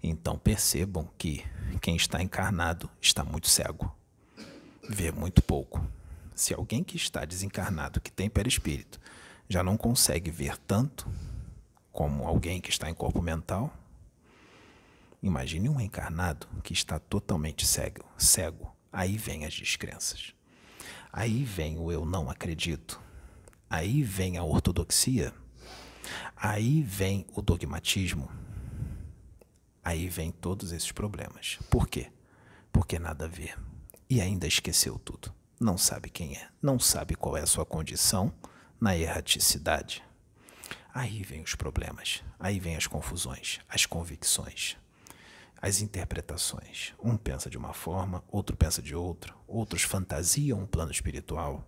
[0.00, 1.44] Então percebam que
[1.80, 3.92] quem está encarnado está muito cego,
[4.90, 5.80] vê muito pouco.
[6.34, 8.98] Se alguém que está desencarnado, que tem perispírito,
[9.48, 11.08] já não consegue ver tanto
[11.92, 13.72] como alguém que está em corpo mental,
[15.22, 18.74] imagine um encarnado que está totalmente cego, cego.
[18.92, 20.34] Aí vem as descrenças.
[21.12, 23.00] Aí vem o eu não acredito.
[23.68, 25.32] Aí vem a ortodoxia.
[26.36, 28.28] Aí vem o dogmatismo.
[29.84, 31.58] Aí vem todos esses problemas.
[31.70, 32.10] Por quê?
[32.72, 33.56] Porque nada a ver.
[34.10, 35.32] E ainda esqueceu tudo.
[35.60, 38.34] Não sabe quem é, não sabe qual é a sua condição
[38.80, 40.02] na erraticidade.
[40.92, 44.76] Aí vem os problemas, aí vem as confusões, as convicções,
[45.62, 46.92] as interpretações.
[47.00, 51.64] Um pensa de uma forma, outro pensa de outra, outros fantasiam um plano espiritual,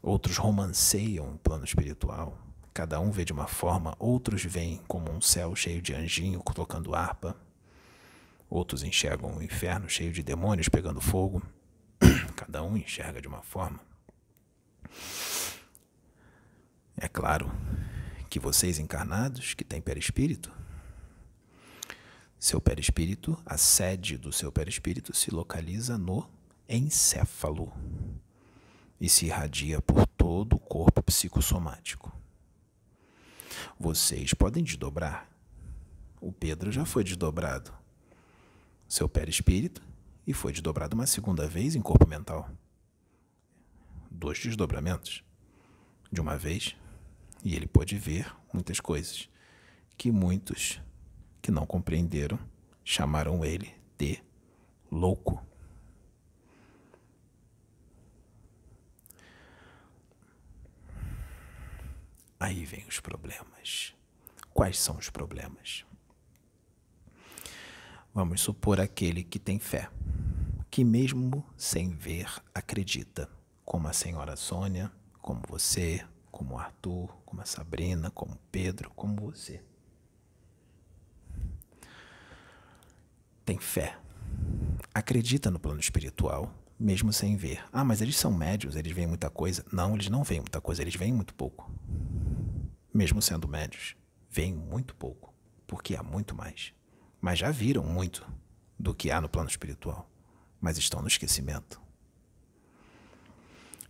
[0.00, 2.38] outros romanceiam um plano espiritual.
[2.72, 6.94] Cada um vê de uma forma, outros veem como um céu cheio de anjinho tocando
[6.94, 7.36] harpa,
[8.48, 11.42] outros enxergam um inferno cheio de demônios pegando fogo.
[12.36, 13.80] Cada um enxerga de uma forma.
[16.96, 17.50] É claro
[18.30, 20.50] que vocês encarnados, que têm perispírito,
[22.38, 26.28] seu perispírito, a sede do seu perispírito se localiza no
[26.68, 27.72] encéfalo
[29.00, 32.12] e se irradia por todo o corpo psicossomático.
[33.78, 35.28] Vocês podem desdobrar.
[36.20, 37.72] O Pedro já foi desdobrado.
[38.88, 39.82] Seu perispírito
[40.26, 42.50] e foi desdobrado uma segunda vez em corpo mental.
[44.10, 45.24] Dois desdobramentos.
[46.10, 46.76] De uma vez.
[47.44, 49.28] E ele pôde ver muitas coisas
[49.96, 50.80] que muitos
[51.40, 52.38] que não compreenderam
[52.84, 54.22] chamaram ele de
[54.90, 55.44] louco.
[62.38, 63.94] Aí vem os problemas.
[64.52, 65.84] Quais são os problemas?
[68.16, 69.90] Vamos supor aquele que tem fé,
[70.70, 73.28] que mesmo sem ver acredita,
[73.62, 78.90] como a senhora Sônia, como você, como o Arthur, como a Sabrina, como o Pedro,
[78.96, 79.62] como você.
[83.44, 83.98] tem fé,
[84.94, 86.50] acredita no plano espiritual,
[86.80, 87.62] mesmo sem ver.
[87.70, 89.62] Ah, mas eles são médios, eles veem muita coisa.
[89.70, 91.70] Não, eles não veem muita coisa, eles veem muito pouco.
[92.94, 93.94] Mesmo sendo médios,
[94.30, 95.34] veem muito pouco,
[95.66, 96.72] porque há muito mais.
[97.26, 98.24] Mas já viram muito
[98.78, 100.08] do que há no plano espiritual,
[100.60, 101.82] mas estão no esquecimento.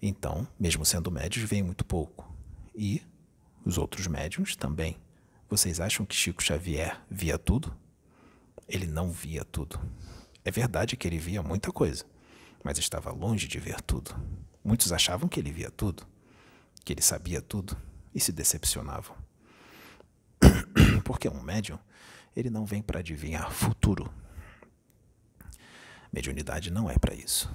[0.01, 2.35] Então, mesmo sendo médios, veem muito pouco.
[2.75, 3.03] E
[3.63, 4.97] os outros médiums também.
[5.51, 7.77] Vocês acham que Chico Xavier via tudo?
[8.67, 9.79] Ele não via tudo.
[10.43, 12.07] É verdade que ele via muita coisa,
[12.65, 14.19] mas estava longe de ver tudo.
[14.65, 16.07] Muitos achavam que ele via tudo,
[16.83, 17.77] que ele sabia tudo
[18.15, 19.15] e se decepcionavam.
[21.05, 21.79] Porque um médium,
[22.37, 24.13] ele não vem para adivinhar futuro.
[26.13, 27.51] Mediunidade não é para isso.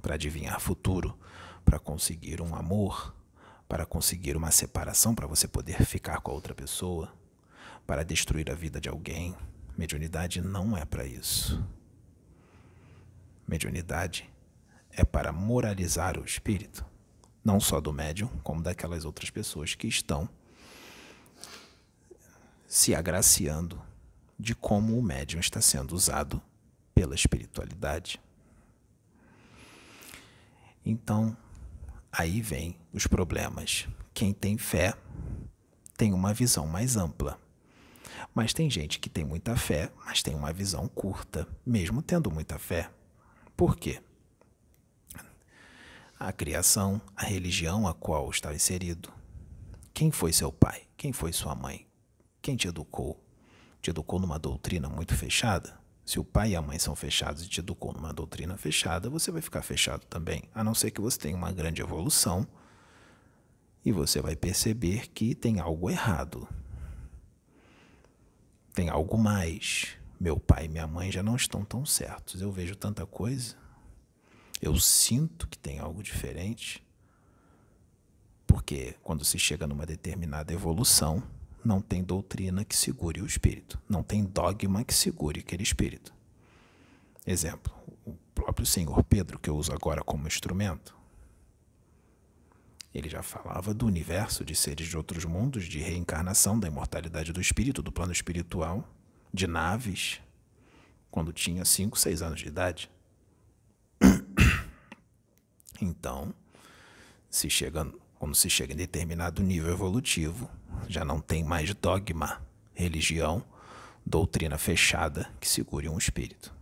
[0.00, 1.18] Para adivinhar futuro,
[1.64, 3.14] para conseguir um amor,
[3.68, 7.12] para conseguir uma separação para você poder ficar com a outra pessoa
[7.86, 9.34] para destruir a vida de alguém.
[9.76, 11.62] Mediunidade não é para isso.
[13.46, 14.30] Mediunidade
[14.90, 16.84] é para moralizar o espírito,
[17.44, 20.28] não só do médium, como daquelas outras pessoas que estão
[22.72, 23.78] se agraciando
[24.38, 26.40] de como o médium está sendo usado
[26.94, 28.18] pela espiritualidade.
[30.82, 31.36] Então,
[32.10, 33.86] aí vem os problemas.
[34.14, 34.94] Quem tem fé
[35.98, 37.38] tem uma visão mais ampla.
[38.34, 42.58] Mas tem gente que tem muita fé, mas tem uma visão curta, mesmo tendo muita
[42.58, 42.90] fé.
[43.54, 44.02] Por quê?
[46.18, 49.12] A criação, a religião a qual está inserido.
[49.92, 50.84] Quem foi seu pai?
[50.96, 51.91] Quem foi sua mãe?
[52.42, 53.18] Quem te educou?
[53.80, 55.80] Te educou numa doutrina muito fechada?
[56.04, 59.30] Se o pai e a mãe são fechados e te educou numa doutrina fechada, você
[59.30, 62.46] vai ficar fechado também, a não ser que você tenha uma grande evolução
[63.84, 66.48] e você vai perceber que tem algo errado
[68.72, 69.96] tem algo mais.
[70.18, 72.40] Meu pai e minha mãe já não estão tão certos.
[72.40, 73.56] Eu vejo tanta coisa.
[74.60, 76.84] Eu sinto que tem algo diferente.
[78.46, 81.22] Porque quando se chega numa determinada evolução,
[81.64, 83.80] não tem doutrina que segure o espírito.
[83.88, 86.12] Não tem dogma que segure aquele espírito.
[87.26, 87.72] Exemplo,
[88.04, 90.96] o próprio Senhor Pedro, que eu uso agora como instrumento,
[92.94, 97.40] ele já falava do universo, de seres de outros mundos, de reencarnação, da imortalidade do
[97.40, 98.86] espírito, do plano espiritual,
[99.32, 100.20] de naves,
[101.10, 102.90] quando tinha 5, 6 anos de idade.
[105.80, 106.32] Então,
[107.28, 107.92] se chega,
[108.22, 110.48] quando se chega em determinado nível evolutivo,
[110.86, 112.40] já não tem mais dogma,
[112.72, 113.44] religião,
[114.06, 116.54] doutrina fechada que segure um espírito.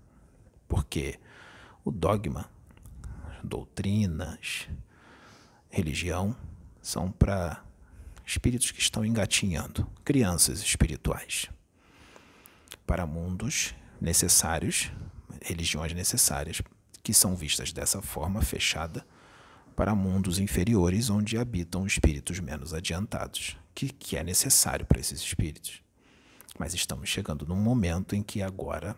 [0.67, 1.21] Porque
[1.85, 2.51] o dogma,
[3.45, 4.71] doutrinas,
[5.69, 6.35] religião
[6.81, 7.63] são para
[8.25, 11.51] espíritos que estão engatinhando, crianças espirituais.
[12.87, 14.91] Para mundos necessários,
[15.43, 16.63] religiões necessárias,
[17.03, 19.05] que são vistas dessa forma fechada
[19.81, 25.83] para mundos inferiores onde habitam espíritos menos adiantados, que, que é necessário para esses espíritos.
[26.59, 28.95] Mas estamos chegando num momento em que agora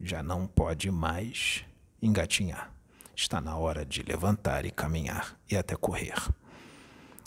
[0.00, 1.64] já não pode mais
[2.00, 2.72] engatinhar.
[3.12, 6.14] Está na hora de levantar e caminhar e até correr.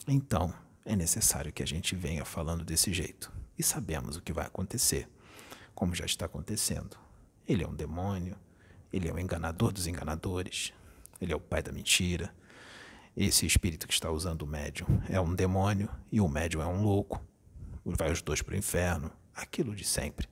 [0.07, 0.53] Então,
[0.85, 3.29] é necessário que a gente venha falando desse jeito.
[3.59, 5.09] E sabemos o que vai acontecer,
[5.75, 6.95] como já está acontecendo.
[7.45, 8.37] Ele é um demônio,
[8.93, 10.71] ele é o enganador dos enganadores,
[11.19, 12.33] ele é o pai da mentira,
[13.15, 16.81] esse espírito que está usando o médium é um demônio e o médium é um
[16.81, 17.23] louco.
[17.85, 19.11] Vai os dois para o inferno.
[19.35, 20.27] Aquilo de sempre.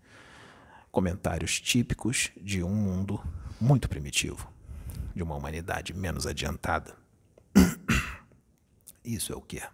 [0.91, 3.21] Comentários típicos de um mundo
[3.59, 4.51] muito primitivo,
[5.15, 6.95] de uma humanidade menos adiantada.
[9.05, 9.69] Isso é o que é.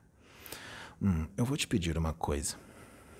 [1.01, 2.57] Hum, eu vou te pedir uma coisa.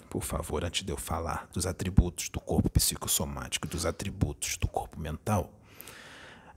[0.09, 4.99] Por favor, antes de eu falar dos atributos do corpo psicossomático, dos atributos do corpo
[4.99, 5.56] mental,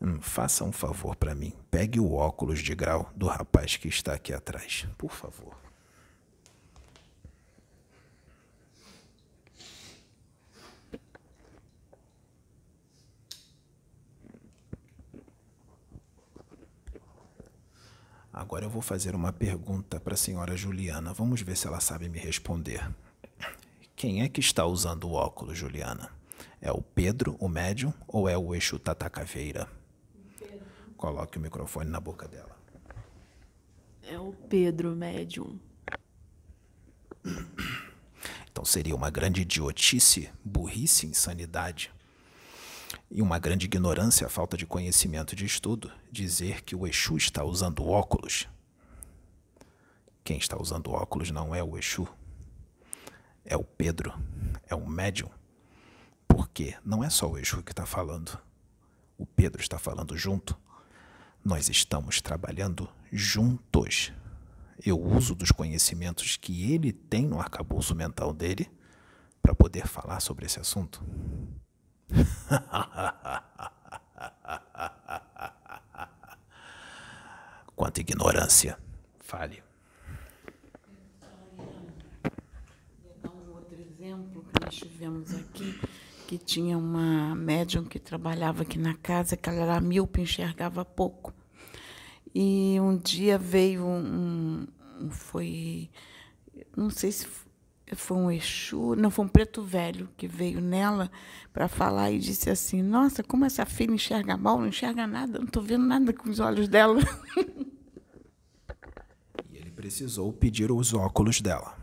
[0.02, 1.52] Hum, faça um favor para mim.
[1.70, 4.86] Pegue o óculos de grau do rapaz que está aqui atrás.
[4.96, 5.54] Por favor.
[18.32, 21.12] Agora eu vou fazer uma pergunta para a senhora Juliana.
[21.12, 22.90] Vamos ver se ela sabe me responder.
[23.94, 26.10] Quem é que está usando o óculos, Juliana?
[26.58, 29.79] É o Pedro, o médium, ou é o Exu Tatacaveira?
[31.00, 32.54] Coloque o microfone na boca dela.
[34.02, 35.58] É o Pedro Médium.
[38.52, 41.90] Então seria uma grande idiotice, burrice, insanidade
[43.10, 47.82] e uma grande ignorância, falta de conhecimento de estudo, dizer que o Exu está usando
[47.86, 48.46] óculos.
[50.22, 52.06] Quem está usando óculos não é o Exu,
[53.42, 54.12] é o Pedro,
[54.68, 55.30] é o médium.
[56.28, 58.38] Porque não é só o Exu que está falando,
[59.16, 60.54] o Pedro está falando junto.
[61.42, 64.12] Nós estamos trabalhando juntos.
[64.84, 68.70] Eu uso dos conhecimentos que ele tem no arcabouço mental dele
[69.42, 71.02] para poder falar sobre esse assunto.
[77.74, 78.78] Quanta ignorância.
[79.20, 79.62] Fale.
[81.56, 85.80] Vou dar um outro exemplo que nós tivemos aqui
[86.30, 91.34] que tinha uma médium que trabalhava aqui na casa, que ela era míope, enxergava pouco.
[92.32, 94.64] E um dia veio um,
[95.00, 95.90] um foi,
[96.76, 97.26] não sei se
[97.96, 101.10] foi um Exu, não, foi um preto velho que veio nela
[101.52, 105.46] para falar e disse assim: Nossa, como essa filha enxerga mal, não enxerga nada, não
[105.46, 107.00] estou vendo nada com os olhos dela.
[109.52, 111.79] E ele precisou pedir os óculos dela.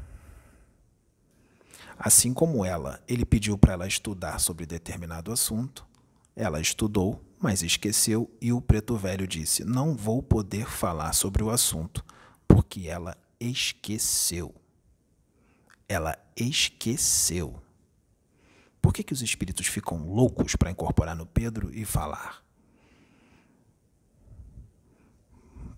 [1.99, 5.85] Assim como ela, ele pediu para ela estudar sobre determinado assunto.
[6.35, 11.49] Ela estudou, mas esqueceu, e o preto velho disse: Não vou poder falar sobre o
[11.49, 12.05] assunto,
[12.47, 14.53] porque ela esqueceu.
[15.89, 17.59] Ela esqueceu.
[18.79, 22.43] Por que, que os espíritos ficam loucos para incorporar no Pedro e falar?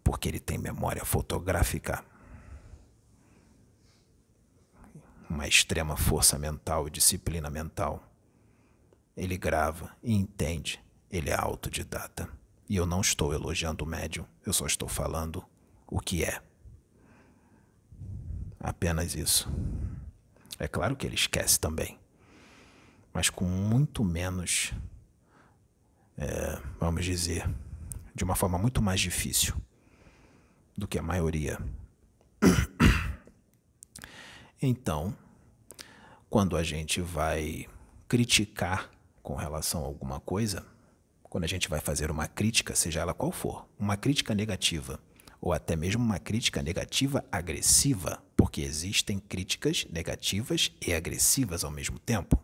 [0.03, 2.03] Porque ele tem memória fotográfica.
[5.29, 8.03] Uma extrema força mental e disciplina mental.
[9.15, 12.27] Ele grava e entende, ele é autodidata.
[12.67, 15.43] E eu não estou elogiando o médium, eu só estou falando
[15.87, 16.41] o que é.
[18.59, 19.51] Apenas isso.
[20.57, 21.97] É claro que ele esquece também,
[23.13, 24.73] mas com muito menos,
[26.17, 27.49] é, vamos dizer,
[28.13, 29.55] de uma forma muito mais difícil
[30.77, 31.57] do que a maioria
[34.61, 35.15] então,
[36.29, 37.67] quando a gente vai
[38.07, 38.89] criticar
[39.23, 40.65] com relação a alguma coisa,
[41.23, 44.99] quando a gente vai fazer uma crítica, seja ela qual for, uma crítica negativa,
[45.39, 51.97] ou até mesmo uma crítica negativa agressiva, porque existem críticas negativas e agressivas ao mesmo
[51.97, 52.37] tempo.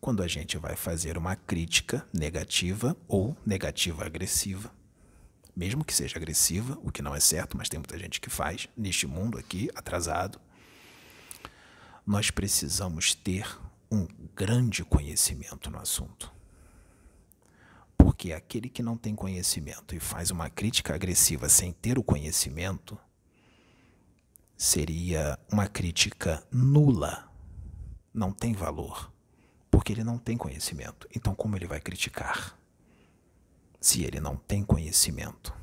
[0.00, 4.70] Quando a gente vai fazer uma crítica negativa ou negativa agressiva,
[5.56, 8.68] mesmo que seja agressiva, o que não é certo, mas tem muita gente que faz
[8.76, 10.38] neste mundo aqui atrasado,
[12.08, 13.46] nós precisamos ter
[13.92, 16.32] um grande conhecimento no assunto.
[17.98, 22.98] Porque aquele que não tem conhecimento e faz uma crítica agressiva sem ter o conhecimento
[24.56, 27.30] seria uma crítica nula.
[28.14, 29.12] Não tem valor,
[29.70, 31.06] porque ele não tem conhecimento.
[31.14, 32.58] Então, como ele vai criticar?
[33.78, 35.54] Se ele não tem conhecimento.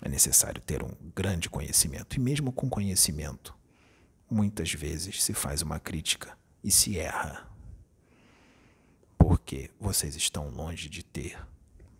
[0.00, 2.16] É necessário ter um grande conhecimento.
[2.16, 3.54] E mesmo com conhecimento,
[4.32, 7.48] muitas vezes se faz uma crítica e se erra.
[9.18, 11.38] Porque vocês estão longe de ter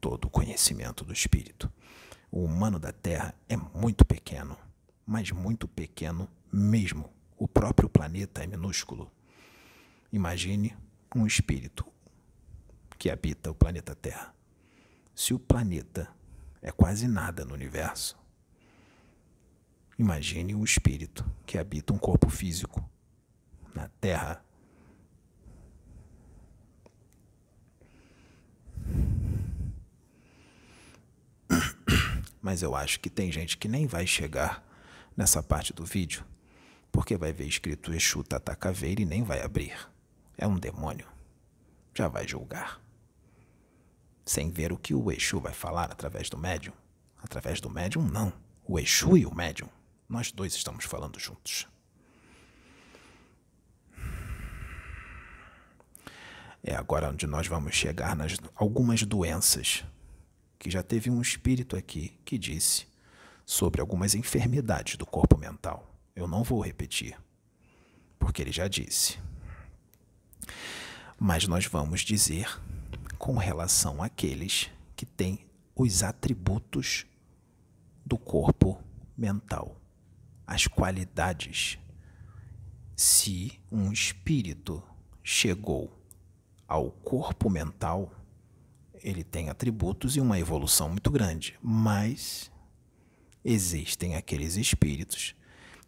[0.01, 1.71] todo o conhecimento do Espírito.
[2.31, 4.57] O humano da Terra é muito pequeno,
[5.07, 7.13] mas muito pequeno mesmo.
[7.37, 9.13] O próprio planeta é minúsculo.
[10.11, 10.77] Imagine
[11.15, 11.85] um espírito
[12.99, 14.35] que habita o planeta Terra.
[15.15, 16.09] Se o planeta
[16.63, 18.17] é quase nada no universo.
[19.99, 22.89] Imagine um espírito que habita um corpo físico
[23.75, 24.45] na Terra.
[32.41, 34.67] Mas eu acho que tem gente que nem vai chegar
[35.17, 36.25] nessa parte do vídeo,
[36.91, 39.77] porque vai ver escrito Exu Tata Caveira e nem vai abrir.
[40.37, 41.07] É um demônio.
[41.95, 42.83] Já vai julgar
[44.25, 46.73] sem ver o que o Exu vai falar através do médium.
[47.23, 48.33] Através do médium, não.
[48.67, 49.69] O Exu e o médium.
[50.13, 51.67] Nós dois estamos falando juntos.
[56.63, 59.83] É agora onde nós vamos chegar nas algumas doenças
[60.59, 62.87] que já teve um espírito aqui que disse
[63.47, 65.97] sobre algumas enfermidades do corpo mental.
[66.15, 67.19] Eu não vou repetir,
[68.19, 69.19] porque ele já disse.
[71.19, 72.61] Mas nós vamos dizer
[73.17, 77.07] com relação àqueles que têm os atributos
[78.05, 78.79] do corpo
[79.17, 79.81] mental,
[80.53, 81.79] as qualidades.
[82.95, 84.83] Se um espírito
[85.23, 85.99] chegou
[86.69, 88.13] ao corpo mental,
[89.03, 92.53] ele tem atributos e uma evolução muito grande, mas
[93.43, 95.35] existem aqueles espíritos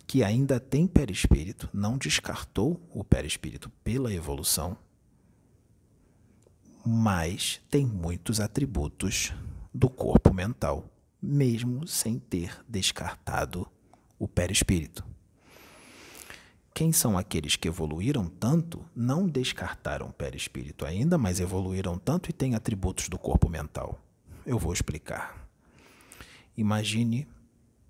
[0.06, 4.78] que ainda têm perispírito, não descartou o perispírito pela evolução,
[6.86, 9.30] mas tem muitos atributos
[9.74, 10.88] do corpo mental,
[11.20, 13.68] mesmo sem ter descartado
[14.24, 15.04] o perispírito.
[16.72, 22.32] Quem são aqueles que evoluíram tanto, não descartaram o perispírito ainda, mas evoluíram tanto e
[22.32, 24.02] têm atributos do corpo mental?
[24.46, 25.46] Eu vou explicar.
[26.56, 27.28] Imagine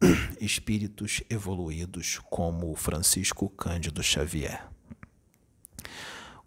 [0.40, 4.68] espíritos evoluídos como Francisco Cândido Xavier,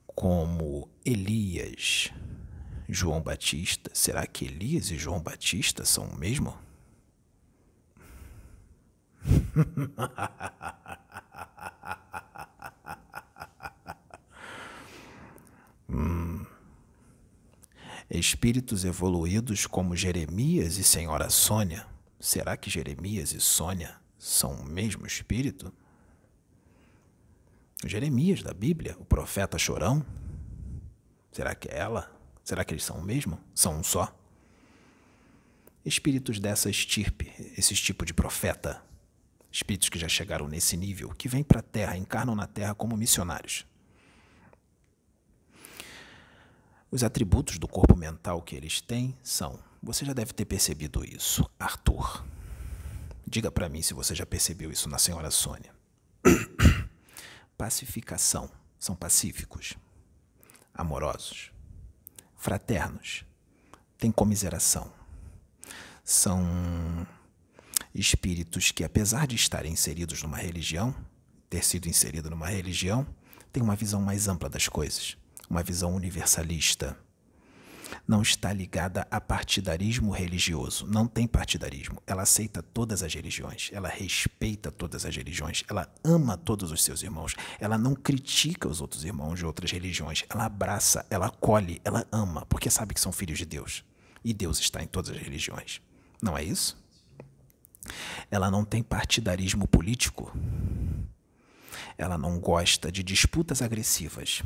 [0.05, 2.11] como Elias,
[2.89, 3.89] João Batista.
[3.93, 6.66] Será que Elias e João Batista são o mesmo?
[15.89, 16.45] Hum.
[18.09, 21.85] Espíritos evoluídos como Jeremias e Senhora Sônia.
[22.19, 25.71] Será que Jeremias e Sônia são o mesmo espírito?
[27.85, 30.05] Jeremias da Bíblia, o profeta chorão?
[31.31, 32.11] Será que é ela?
[32.43, 33.39] Será que eles são o mesmo?
[33.53, 34.17] São um só?
[35.85, 38.81] Espíritos dessa estirpe, esse tipo de profeta,
[39.51, 42.95] espíritos que já chegaram nesse nível, que vêm para a Terra, encarnam na Terra como
[42.95, 43.65] missionários.
[46.89, 51.49] Os atributos do corpo mental que eles têm são, você já deve ter percebido isso,
[51.59, 52.25] Arthur.
[53.25, 55.73] Diga para mim se você já percebeu isso na senhora Sônia.
[57.57, 59.73] Pacificação, são pacíficos,
[60.73, 61.51] amorosos
[62.37, 63.25] fraternos,
[63.97, 64.89] têm comiseração.
[66.03, 67.05] São
[67.97, 70.95] espíritos que, apesar de estarem inseridos numa religião,
[71.49, 73.05] ter sido inserido numa religião,
[73.51, 75.17] têm uma visão mais ampla das coisas,
[75.49, 76.97] uma visão universalista
[78.07, 80.85] não está ligada a partidarismo religioso.
[80.87, 82.01] Não tem partidarismo.
[82.05, 87.03] Ela aceita todas as religiões, ela respeita todas as religiões, ela ama todos os seus
[87.03, 92.05] irmãos, ela não critica os outros irmãos de outras religiões, ela abraça, ela acolhe, ela
[92.11, 93.83] ama, porque sabe que são filhos de Deus.
[94.23, 95.81] E Deus está em todas as religiões.
[96.21, 96.77] Não é isso?
[98.29, 100.35] Ela não tem partidarismo político.
[101.97, 104.43] Ela não gosta de disputas agressivas.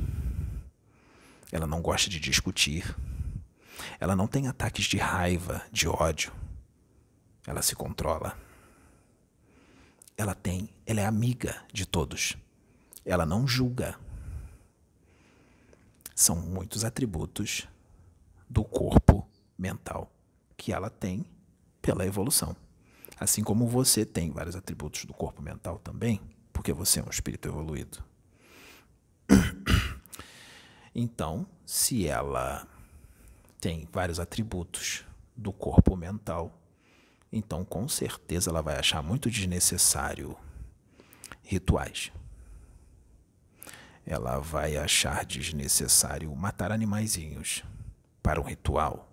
[1.51, 2.95] Ela não gosta de discutir.
[3.99, 6.31] Ela não tem ataques de raiva, de ódio.
[7.45, 8.37] Ela se controla.
[10.17, 12.37] Ela tem, ela é amiga de todos.
[13.03, 13.97] Ela não julga.
[16.15, 17.67] São muitos atributos
[18.49, 19.27] do corpo
[19.57, 20.11] mental
[20.55, 21.25] que ela tem
[21.81, 22.55] pela evolução.
[23.21, 26.19] Assim como você tem vários atributos do corpo mental também,
[26.51, 28.03] porque você é um espírito evoluído.
[30.93, 32.67] Então, se ela
[33.61, 35.05] tem vários atributos
[35.37, 36.59] do corpo mental.
[37.31, 40.35] Então, com certeza, ela vai achar muito desnecessário
[41.41, 42.11] rituais.
[44.05, 47.63] Ela vai achar desnecessário matar animaizinhos
[48.21, 49.09] para um ritual.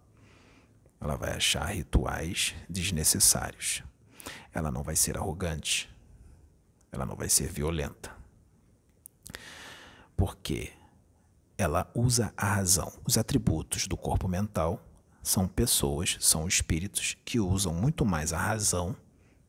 [1.00, 3.84] Ela vai achar rituais desnecessários.
[4.52, 5.88] Ela não vai ser arrogante.
[6.90, 8.16] Ela não vai ser violenta.
[10.16, 10.72] Porque
[11.56, 12.92] ela usa a razão.
[13.04, 14.84] Os atributos do corpo mental
[15.22, 18.96] são pessoas, são espíritos que usam muito mais a razão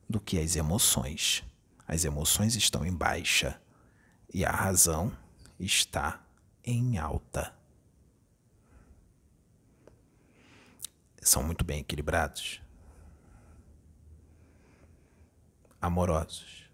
[0.08, 1.44] do que as emoções.
[1.86, 3.60] As emoções estão em baixa
[4.32, 5.12] e a razão
[5.58, 6.20] está
[6.64, 7.54] em alta.
[11.22, 12.60] São muito bem equilibrados.
[15.80, 16.68] Amorosos.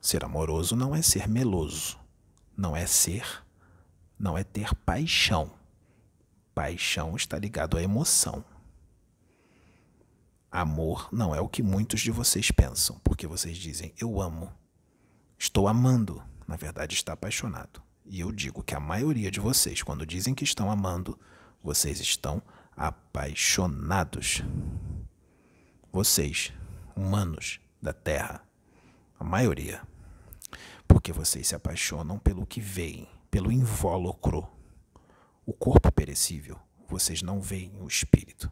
[0.00, 1.98] Ser amoroso não é ser meloso,
[2.56, 3.44] não é ser,
[4.18, 5.52] não é ter paixão.
[6.54, 8.42] Paixão está ligado à emoção.
[10.50, 14.50] Amor não é o que muitos de vocês pensam, porque vocês dizem eu amo,
[15.38, 17.82] estou amando, na verdade está apaixonado.
[18.06, 21.20] E eu digo que a maioria de vocês, quando dizem que estão amando,
[21.62, 22.42] vocês estão
[22.74, 24.42] apaixonados.
[25.92, 26.50] Vocês,
[26.96, 28.42] humanos da Terra,
[29.18, 29.82] a maioria,
[30.86, 34.48] porque vocês se apaixonam pelo que veem, pelo invólucro,
[35.46, 36.58] o corpo perecível.
[36.88, 38.50] Vocês não veem o espírito,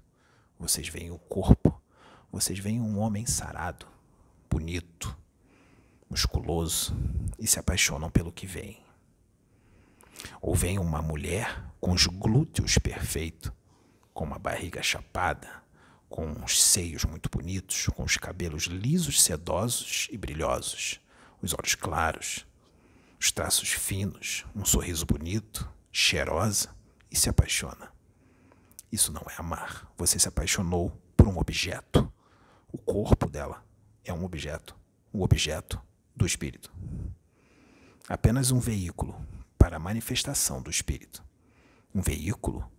[0.59, 1.81] vocês veem o corpo,
[2.31, 3.87] vocês veem um homem sarado,
[4.51, 5.17] bonito,
[6.09, 6.97] musculoso
[7.39, 8.85] e se apaixonam pelo que veem.
[10.41, 13.53] Ou vem uma mulher com os glúteos perfeitos,
[14.13, 15.63] com uma barriga chapada,
[16.09, 21.01] com os seios muito bonitos, com os cabelos lisos, sedosos e brilhosos,
[21.43, 22.47] os olhos claros,
[23.21, 26.75] os traços finos, um sorriso bonito, cheirosa
[27.11, 27.93] e se apaixona.
[28.91, 29.91] Isso não é amar.
[29.97, 32.13] Você se apaixonou por um objeto.
[32.71, 33.65] O corpo dela
[34.05, 34.77] é um objeto,
[35.13, 35.81] o um objeto
[36.15, 36.73] do espírito.
[38.09, 39.21] Apenas um veículo
[39.59, 41.25] para a manifestação do espírito.
[41.95, 42.71] Um veículo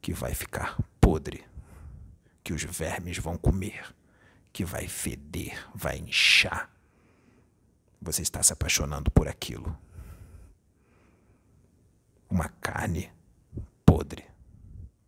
[0.00, 1.44] que vai ficar podre,
[2.44, 3.92] que os vermes vão comer,
[4.52, 6.70] que vai feder, vai inchar.
[8.00, 9.76] Você está se apaixonando por aquilo.
[12.30, 13.10] Uma carne
[13.84, 14.24] podre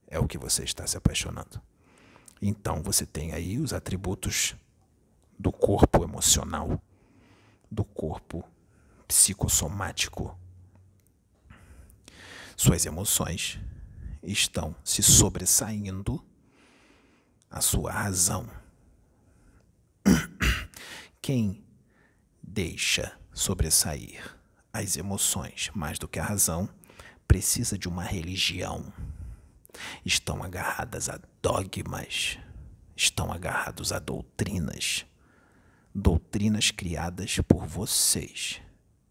[0.08, 1.60] é o que você está se apaixonando.
[2.40, 4.56] Então você tem aí os atributos
[5.38, 6.82] do corpo emocional,
[7.70, 8.42] do corpo
[9.06, 10.36] psicossomático
[12.56, 13.60] suas emoções
[14.22, 16.24] estão se sobressaindo
[17.50, 18.48] a sua razão.
[21.20, 21.64] Quem
[22.42, 24.36] deixa sobressair
[24.72, 26.68] as emoções mais do que a razão
[27.26, 28.92] precisa de uma religião.
[30.04, 32.38] Estão agarradas a dogmas,
[32.96, 35.04] estão agarrados a doutrinas,
[35.94, 38.60] doutrinas criadas por vocês,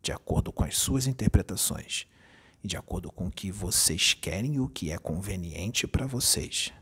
[0.01, 2.07] de acordo com as suas interpretações
[2.63, 6.73] e de acordo com o que vocês querem e o que é conveniente para vocês.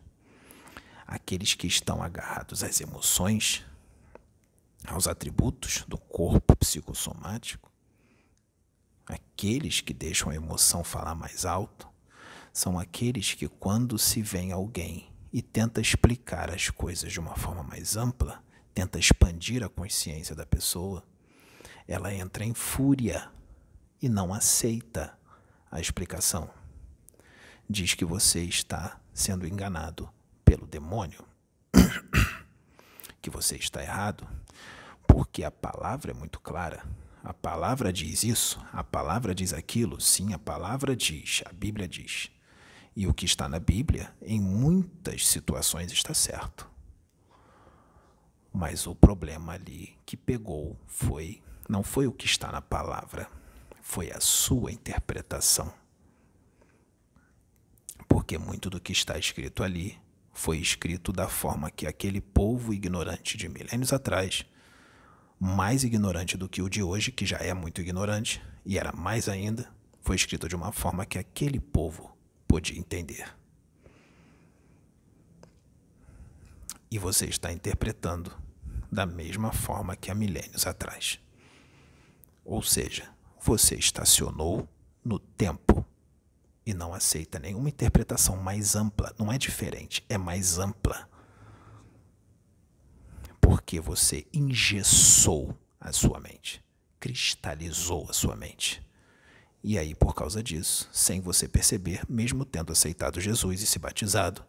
[1.13, 3.63] Aqueles que estão agarrados às emoções,
[4.87, 7.71] aos atributos do corpo psicossomático,
[9.05, 11.87] aqueles que deixam a emoção falar mais alto,
[12.51, 17.61] são aqueles que, quando se vem alguém e tenta explicar as coisas de uma forma
[17.61, 18.43] mais ampla,
[18.73, 21.03] tenta expandir a consciência da pessoa,
[21.87, 23.29] ela entra em fúria
[24.01, 25.15] e não aceita
[25.69, 26.49] a explicação.
[27.69, 30.11] Diz que você está sendo enganado
[30.53, 31.25] pelo demônio,
[33.19, 34.27] que você está errado,
[35.07, 36.85] porque a palavra é muito clara.
[37.23, 42.29] A palavra diz isso, a palavra diz aquilo, sim, a palavra diz, a Bíblia diz.
[42.95, 46.69] E o que está na Bíblia, em muitas situações, está certo.
[48.53, 53.27] Mas o problema ali que pegou foi não foi o que está na palavra,
[53.81, 55.73] foi a sua interpretação.
[58.07, 60.02] Porque muito do que está escrito ali
[60.33, 64.43] foi escrito da forma que aquele povo ignorante de milênios atrás,
[65.39, 69.29] mais ignorante do que o de hoje, que já é muito ignorante, e era mais
[69.29, 69.71] ainda,
[70.01, 72.17] foi escrito de uma forma que aquele povo
[72.47, 73.33] podia entender.
[76.89, 78.31] E você está interpretando
[78.91, 81.19] da mesma forma que há milênios atrás.
[82.45, 83.09] Ou seja,
[83.41, 84.67] você estacionou
[85.03, 85.72] no tempo
[86.65, 89.13] e não aceita nenhuma interpretação mais ampla.
[89.17, 91.09] Não é diferente, é mais ampla.
[93.41, 96.63] Porque você engessou a sua mente,
[96.99, 98.81] cristalizou a sua mente.
[99.63, 104.45] E aí, por causa disso, sem você perceber, mesmo tendo aceitado Jesus e se batizado,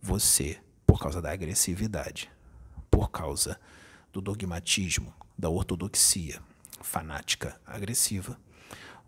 [0.00, 2.30] Você, por causa da agressividade,
[2.90, 3.58] por causa
[4.12, 6.40] do dogmatismo, da ortodoxia
[6.80, 8.38] fanática agressiva,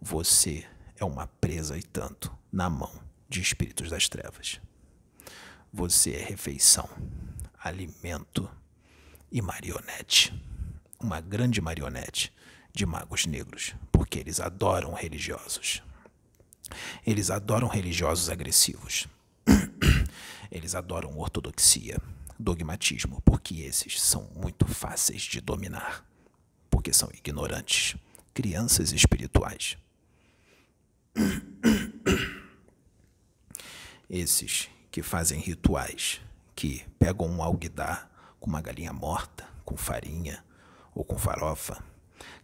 [0.01, 0.67] você
[0.99, 2.93] é uma presa e tanto na mão
[3.29, 4.61] de espíritos das trevas.
[5.73, 6.89] Você é refeição,
[7.63, 8.51] alimento
[9.31, 10.33] e marionete.
[10.99, 12.33] Uma grande marionete
[12.73, 15.83] de magos negros, porque eles adoram religiosos.
[17.07, 19.07] Eles adoram religiosos agressivos.
[20.51, 21.99] Eles adoram ortodoxia,
[22.39, 26.05] dogmatismo, porque esses são muito fáceis de dominar,
[26.71, 27.97] porque são ignorantes,
[28.35, 29.77] crianças espirituais.
[34.09, 36.21] Esses que fazem rituais,
[36.57, 38.11] que pegam um alguidar
[38.41, 40.43] com uma galinha morta, com farinha
[40.95, 41.83] ou com farofa,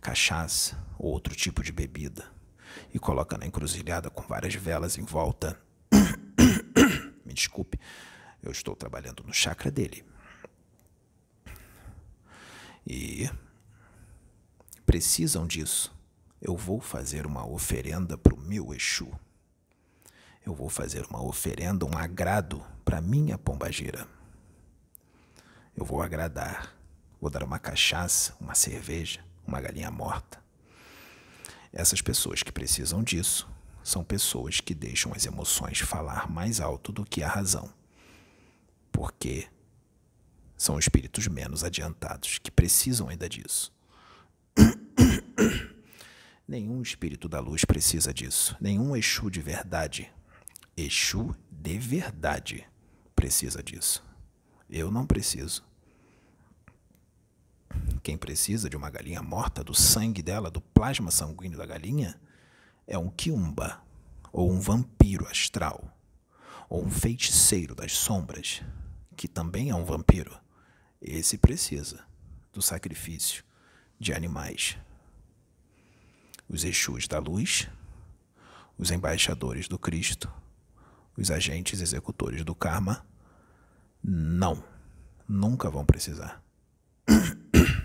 [0.00, 2.30] cachaça ou outro tipo de bebida,
[2.92, 5.58] e coloca na encruzilhada com várias velas em volta.
[7.24, 7.78] Me desculpe,
[8.42, 10.04] eu estou trabalhando no chakra dele.
[12.86, 13.30] E
[14.84, 15.93] precisam disso.
[16.40, 19.10] Eu vou fazer uma oferenda para o meu Exu.
[20.44, 24.06] Eu vou fazer uma oferenda, um agrado para minha pombagira.
[25.76, 26.74] Eu vou agradar.
[27.20, 30.42] Vou dar uma cachaça, uma cerveja, uma galinha morta.
[31.72, 33.48] Essas pessoas que precisam disso
[33.82, 37.72] são pessoas que deixam as emoções falar mais alto do que a razão.
[38.92, 39.48] Porque
[40.56, 43.72] são espíritos menos adiantados que precisam ainda disso.
[46.46, 48.56] Nenhum espírito da luz precisa disso.
[48.60, 50.10] Nenhum Exu de verdade
[50.76, 52.66] Exu de verdade
[53.14, 54.04] precisa disso.
[54.68, 55.64] Eu não preciso.
[58.02, 62.20] Quem precisa de uma galinha morta, do sangue dela, do plasma sanguíneo da galinha,
[62.88, 63.80] é um quiumba,
[64.32, 65.96] ou um vampiro astral,
[66.68, 68.60] ou um feiticeiro das sombras,
[69.16, 70.36] que também é um vampiro.
[71.00, 72.04] Esse precisa
[72.52, 73.44] do sacrifício
[73.98, 74.76] de animais.
[76.48, 77.68] Os Exus da luz,
[78.76, 80.30] os embaixadores do Cristo,
[81.16, 83.06] os agentes executores do karma
[84.02, 84.62] não,
[85.28, 86.42] nunca vão precisar.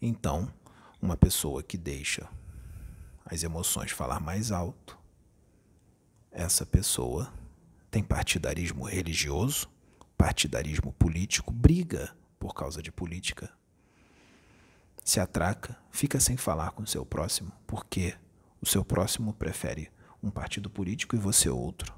[0.00, 0.52] Então,
[1.00, 2.28] uma pessoa que deixa
[3.24, 4.96] as emoções falar mais alto,
[6.30, 7.32] essa pessoa
[7.90, 9.68] tem partidarismo religioso,
[10.16, 13.50] partidarismo político, briga por causa de política,
[15.06, 18.12] se atraca, fica sem falar com seu próximo, porque
[18.60, 19.88] o seu próximo prefere
[20.20, 21.94] um partido político e você outro.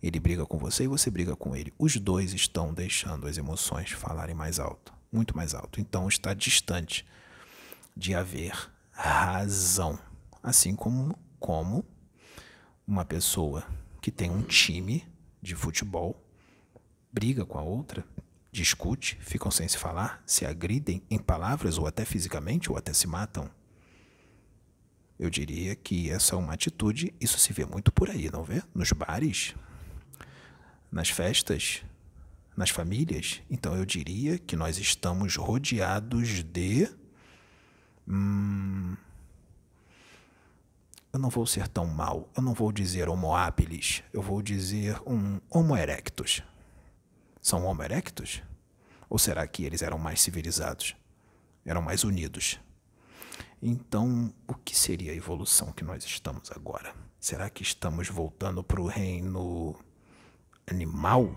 [0.00, 1.74] Ele briga com você e você briga com ele.
[1.76, 5.80] Os dois estão deixando as emoções falarem mais alto, muito mais alto.
[5.80, 7.04] Então está distante
[7.96, 9.98] de haver razão.
[10.40, 11.84] Assim como, como
[12.86, 13.66] uma pessoa
[14.00, 15.04] que tem um time
[15.42, 16.22] de futebol
[17.12, 18.04] briga com a outra,
[18.54, 23.06] discute, ficam sem se falar, se agridem em palavras ou até fisicamente ou até se
[23.06, 23.50] matam.
[25.18, 28.62] Eu diria que essa é uma atitude, isso se vê muito por aí, não vê?
[28.72, 29.54] Nos bares,
[30.90, 31.82] nas festas,
[32.56, 33.42] nas famílias.
[33.50, 36.88] Então eu diria que nós estamos rodeados de.
[38.06, 38.96] Hum,
[41.12, 45.00] eu não vou ser tão mal, eu não vou dizer homo habilis, eu vou dizer
[45.06, 46.42] um homo erectus.
[47.44, 48.42] São homo erectus?
[49.06, 50.96] Ou será que eles eram mais civilizados?
[51.62, 52.58] Eram mais unidos?
[53.60, 56.94] Então, o que seria a evolução que nós estamos agora?
[57.20, 59.78] Será que estamos voltando para o reino
[60.66, 61.36] animal?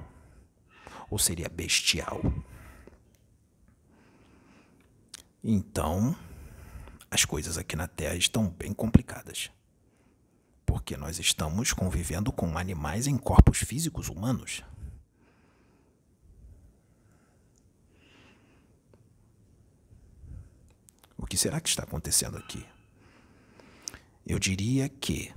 [1.10, 2.22] Ou seria bestial?
[5.43, 6.16] Então,
[7.12, 9.51] as coisas aqui na Terra estão bem complicadas.
[10.66, 14.64] Porque nós estamos convivendo com animais em corpos físicos humanos.
[21.28, 22.65] O que será que está acontecendo aqui?
[24.25, 25.34] Eu diria que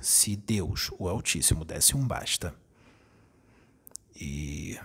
[0.00, 2.54] se Deus, o Altíssimo, desse um basta
[4.14, 4.78] e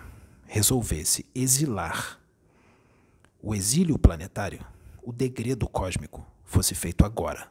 [0.48, 2.20] resolvesse exilar
[3.40, 4.66] o exílio planetário,
[5.04, 7.48] o degredo cósmico fosse feito agora,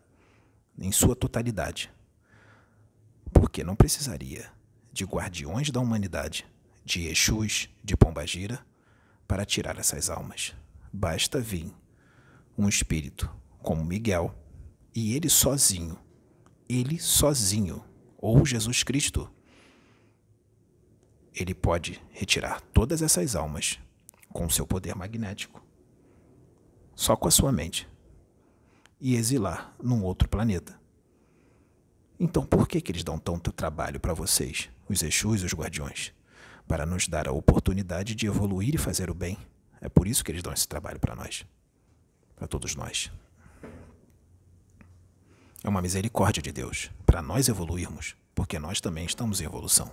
[0.76, 1.92] em sua totalidade.
[3.32, 4.50] Porque não precisaria
[4.92, 6.44] de guardiões da humanidade,
[6.84, 8.66] de Exus, de Pombagira,
[9.28, 10.56] para tirar essas almas.
[10.92, 11.72] Basta vir
[12.58, 13.30] um espírito
[13.62, 14.34] como Miguel
[14.92, 15.96] e ele sozinho,
[16.68, 17.84] ele sozinho,
[18.18, 19.30] ou Jesus Cristo,
[21.32, 23.78] ele pode retirar todas essas almas
[24.30, 25.64] com seu poder magnético,
[26.96, 27.88] só com a sua mente,
[29.00, 30.80] e exilar num outro planeta.
[32.18, 36.12] Então por que, que eles dão tanto trabalho para vocês, os Exus e os Guardiões?
[36.66, 39.38] Para nos dar a oportunidade de evoluir e fazer o bem.
[39.80, 41.46] É por isso que eles dão esse trabalho para nós.
[42.38, 43.10] Para todos nós.
[45.64, 49.90] É uma misericórdia de Deus para nós evoluirmos, porque nós também estamos em evolução.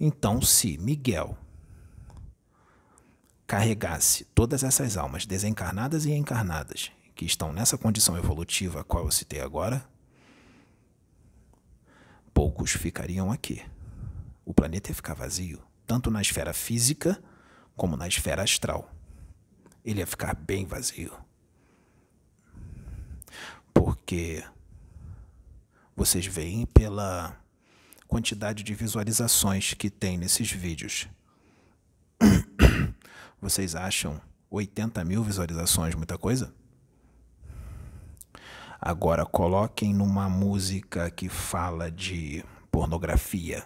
[0.00, 1.38] Então, se Miguel
[3.46, 9.10] carregasse todas essas almas desencarnadas e encarnadas que estão nessa condição evolutiva a qual eu
[9.12, 9.86] citei agora,
[12.34, 13.64] poucos ficariam aqui.
[14.44, 17.22] O planeta ia ficar vazio, tanto na esfera física
[17.76, 18.90] como na esfera astral.
[19.84, 21.12] Ele ia ficar bem vazio.
[23.74, 24.44] Porque
[25.96, 27.36] vocês veem pela
[28.06, 31.08] quantidade de visualizações que tem nesses vídeos.
[33.40, 34.20] Vocês acham
[34.50, 36.54] 80 mil visualizações muita coisa?
[38.80, 43.64] Agora coloquem numa música que fala de pornografia.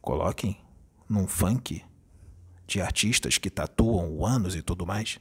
[0.00, 0.60] Coloquem
[1.08, 1.84] num funk
[2.66, 5.18] de artistas que tatuam o ânus e tudo mais.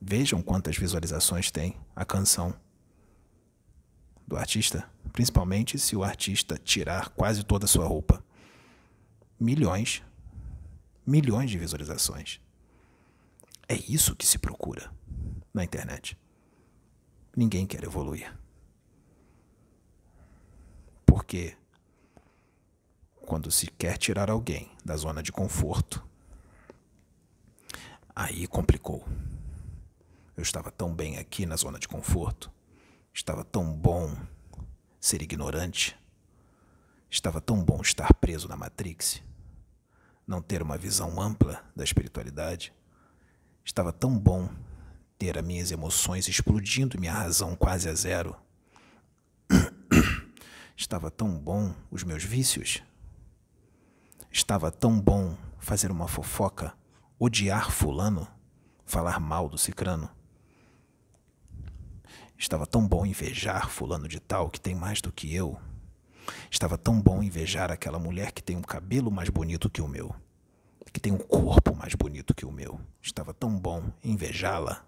[0.00, 2.54] Vejam quantas visualizações tem a canção
[4.26, 8.24] do artista, principalmente se o artista tirar quase toda a sua roupa.
[9.38, 10.02] Milhões,
[11.06, 12.40] milhões de visualizações.
[13.68, 14.92] É isso que se procura
[15.52, 16.16] na internet.
[17.36, 18.32] Ninguém quer evoluir.
[21.04, 21.56] Porque
[23.26, 26.02] quando se quer tirar alguém da zona de conforto,
[28.14, 29.06] aí complicou.
[30.36, 32.50] Eu estava tão bem aqui na zona de conforto,
[33.12, 34.16] estava tão bom
[35.00, 35.98] ser ignorante,
[37.10, 39.20] estava tão bom estar preso na Matrix,
[40.24, 42.72] não ter uma visão ampla da espiritualidade.
[43.64, 44.48] Estava tão bom
[45.18, 48.36] ter as minhas emoções explodindo e minha razão quase a zero.
[50.76, 52.85] Estava tão bom os meus vícios.
[54.36, 56.74] Estava tão bom fazer uma fofoca,
[57.18, 58.28] odiar Fulano,
[58.84, 60.10] falar mal do Cicrano.
[62.36, 65.58] Estava tão bom invejar Fulano de Tal que tem mais do que eu.
[66.50, 70.14] Estava tão bom invejar aquela mulher que tem um cabelo mais bonito que o meu
[70.96, 72.80] que tem um corpo mais bonito que o meu.
[73.02, 74.82] Estava tão bom invejá-la.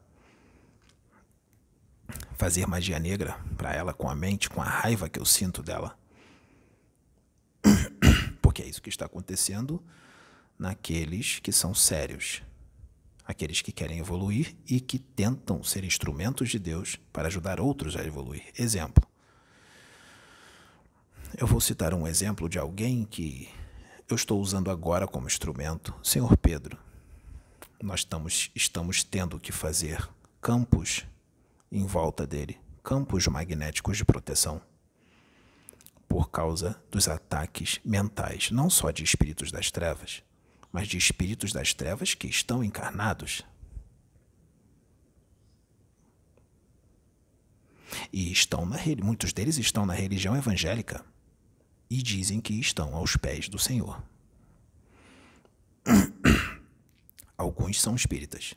[2.32, 5.98] Fazer magia negra para ela com a mente, com a raiva que eu sinto dela.
[8.58, 9.80] Porque é isso que está acontecendo
[10.58, 12.42] naqueles que são sérios,
[13.24, 18.04] aqueles que querem evoluir e que tentam ser instrumentos de Deus para ajudar outros a
[18.04, 18.42] evoluir.
[18.58, 19.06] Exemplo.
[21.36, 23.48] Eu vou citar um exemplo de alguém que
[24.08, 25.94] eu estou usando agora como instrumento.
[26.02, 26.76] Senhor Pedro,
[27.80, 30.04] nós estamos, estamos tendo que fazer
[30.40, 31.06] campos
[31.70, 34.60] em volta dele campos magnéticos de proteção
[36.08, 40.22] por causa dos ataques mentais, não só de espíritos das trevas,
[40.72, 43.42] mas de espíritos das trevas que estão encarnados.
[48.12, 51.04] E estão na muitos deles estão na religião evangélica
[51.90, 54.02] e dizem que estão aos pés do Senhor.
[57.36, 58.54] Alguns são espíritas.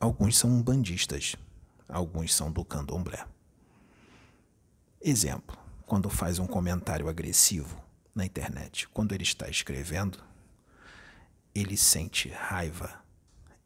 [0.00, 1.36] Alguns são umbandistas.
[1.88, 3.26] Alguns são do candomblé.
[5.06, 7.78] Exemplo: quando faz um comentário agressivo
[8.14, 10.18] na internet, quando ele está escrevendo,
[11.54, 13.04] ele sente raiva,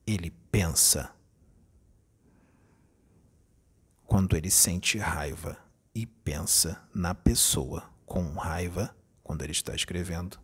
[0.05, 1.13] ele pensa.
[4.05, 5.57] Quando ele sente raiva,
[5.95, 10.39] e pensa na pessoa com raiva quando ele está escrevendo,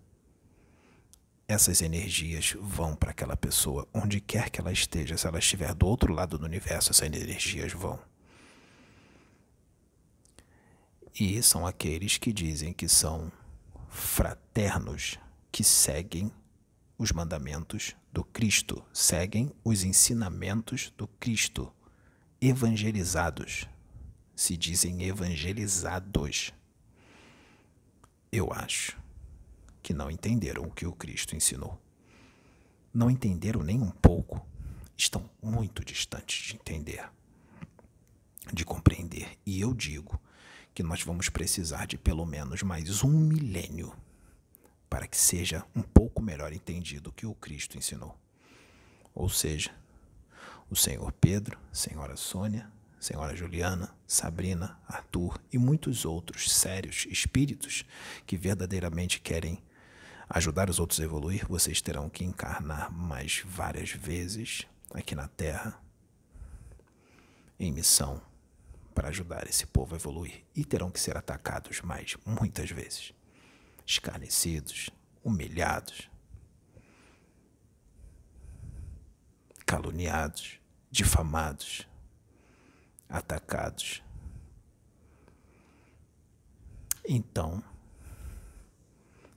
[1.46, 5.16] essas energias vão para aquela pessoa onde quer que ela esteja.
[5.16, 8.00] Se ela estiver do outro lado do universo, essas energias vão.
[11.18, 13.30] E são aqueles que dizem que são
[13.88, 15.18] fraternos,
[15.52, 16.32] que seguem
[16.98, 21.72] os mandamentos do Cristo, seguem os ensinamentos do Cristo,
[22.40, 23.68] evangelizados
[24.34, 26.52] se dizem evangelizados.
[28.32, 28.98] Eu acho
[29.82, 31.80] que não entenderam o que o Cristo ensinou.
[32.92, 34.44] Não entenderam nem um pouco.
[34.96, 37.08] Estão muito distantes de entender,
[38.52, 39.38] de compreender.
[39.44, 40.20] E eu digo
[40.74, 43.94] que nós vamos precisar de pelo menos mais um milênio
[44.90, 48.18] para que seja um pouco melhor entendido o que o Cristo ensinou.
[49.14, 49.70] Ou seja,
[50.68, 52.68] o Senhor Pedro, Senhora Sônia,
[52.98, 57.84] Senhora Juliana, Sabrina, Arthur e muitos outros sérios espíritos
[58.26, 59.62] que verdadeiramente querem
[60.28, 65.80] ajudar os outros a evoluir, vocês terão que encarnar mais várias vezes, aqui na Terra
[67.60, 68.20] em missão
[68.94, 73.12] para ajudar esse povo a evoluir e terão que ser atacados mais muitas vezes,
[73.84, 74.88] escarnecidos,
[75.22, 76.08] humilhados,
[79.66, 81.88] caluniados, difamados,
[83.08, 84.02] atacados.
[87.06, 87.62] Então,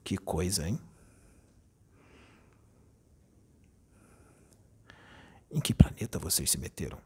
[0.03, 0.79] que coisa, hein?
[5.49, 7.01] Em que planeta vocês se meteram?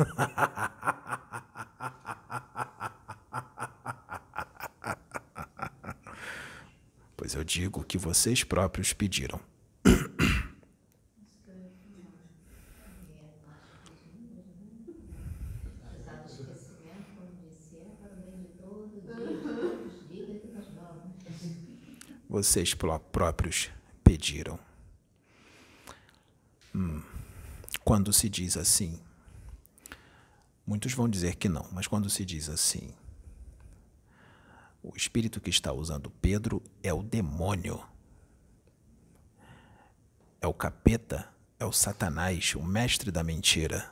[7.16, 9.40] pois eu digo que vocês próprios pediram.
[22.28, 23.70] Vocês próprios
[24.04, 24.58] pediram.
[26.72, 27.02] Hum.
[27.84, 29.00] Quando se diz assim,
[30.70, 32.94] muitos vão dizer que não, mas quando se diz assim,
[34.80, 37.82] o espírito que está usando Pedro é o demônio,
[40.40, 43.90] é o capeta, é o Satanás, o mestre da mentira.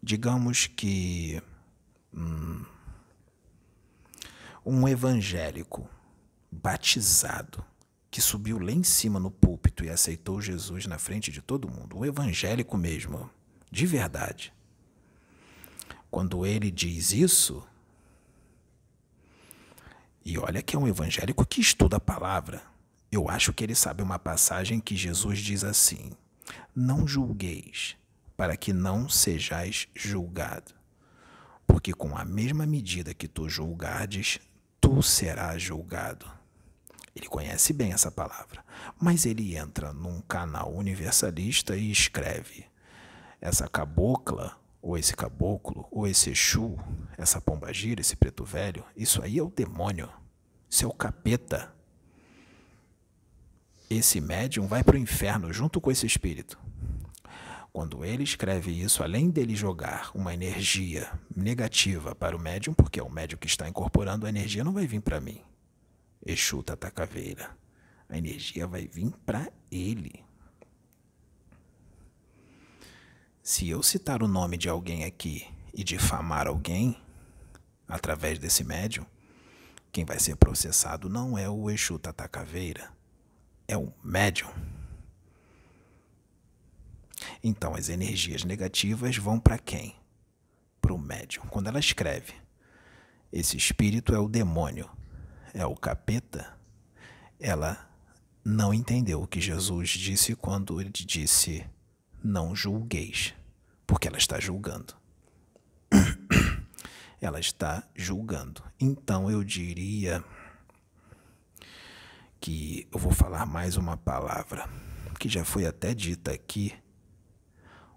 [0.00, 1.42] Digamos que
[2.14, 2.64] hum,
[4.64, 5.90] um evangélico
[6.52, 7.64] batizado
[8.12, 11.98] que subiu lá em cima no púlpito e aceitou Jesus na frente de todo mundo,
[11.98, 13.28] um evangélico mesmo,
[13.72, 14.52] de verdade.
[16.12, 17.66] Quando ele diz isso,
[20.22, 22.62] e olha que é um evangélico que estuda a palavra,
[23.10, 26.12] eu acho que ele sabe uma passagem que Jesus diz assim:
[26.76, 27.96] Não julgueis,
[28.36, 30.74] para que não sejais julgado.
[31.66, 34.38] Porque com a mesma medida que tu julgardes,
[34.82, 36.30] tu serás julgado.
[37.16, 38.62] Ele conhece bem essa palavra,
[39.00, 42.66] mas ele entra num canal universalista e escreve:
[43.40, 46.76] essa cabocla, ou esse caboclo, ou esse Exu,
[47.16, 50.10] essa pombagira, esse preto velho, isso aí é o demônio,
[50.68, 51.72] isso é capeta.
[53.88, 56.58] Esse médium vai para o inferno junto com esse espírito.
[57.72, 63.02] Quando ele escreve isso, além dele jogar uma energia negativa para o médium, porque é
[63.02, 65.40] o médium que está incorporando a energia, não vai vir para mim.
[66.24, 67.56] Exu Tata Caveira.
[68.08, 70.22] A energia vai vir para ele.
[73.52, 76.96] Se eu citar o nome de alguém aqui e difamar alguém
[77.86, 79.04] através desse médium,
[79.92, 82.90] quem vai ser processado não é o Exu Tata Caveira,
[83.68, 84.48] é o médium.
[87.44, 89.96] Então as energias negativas vão para quem?
[90.80, 91.44] Para o médium.
[91.48, 92.32] Quando ela escreve,
[93.30, 94.88] esse espírito é o demônio
[95.52, 96.56] é o capeta,
[97.38, 97.86] ela
[98.42, 101.66] não entendeu o que Jesus disse quando ele disse:
[102.24, 103.34] Não julgueis,
[103.92, 104.94] porque ela está julgando.
[107.20, 108.64] ela está julgando.
[108.80, 110.24] Então eu diria
[112.40, 114.66] que eu vou falar mais uma palavra
[115.20, 116.74] que já foi até dita aqui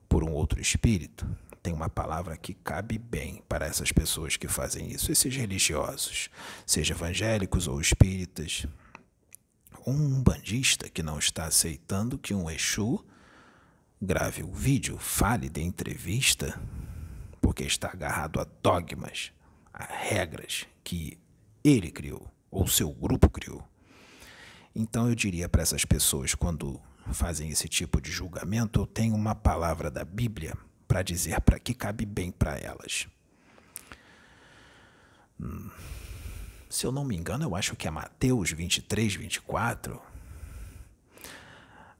[0.09, 1.25] por um outro espírito,
[1.63, 6.29] tem uma palavra que cabe bem para essas pessoas que fazem isso, esses religiosos,
[6.65, 8.67] seja evangélicos ou espíritas.
[9.87, 13.01] Um bandista que não está aceitando que um Exu
[14.05, 16.59] grave o vídeo, fale de entrevista,
[17.41, 19.31] porque está agarrado a dogmas,
[19.73, 21.17] a regras que
[21.63, 23.67] ele criou, ou seu grupo criou.
[24.75, 26.79] Então eu diria para essas pessoas, quando
[27.11, 30.55] fazem esse tipo de julgamento, eu tenho uma palavra da Bíblia
[30.87, 33.07] para dizer para que cabe bem para elas.
[35.39, 35.69] Hum,
[36.69, 40.01] se eu não me engano, eu acho que é Mateus 23, 24.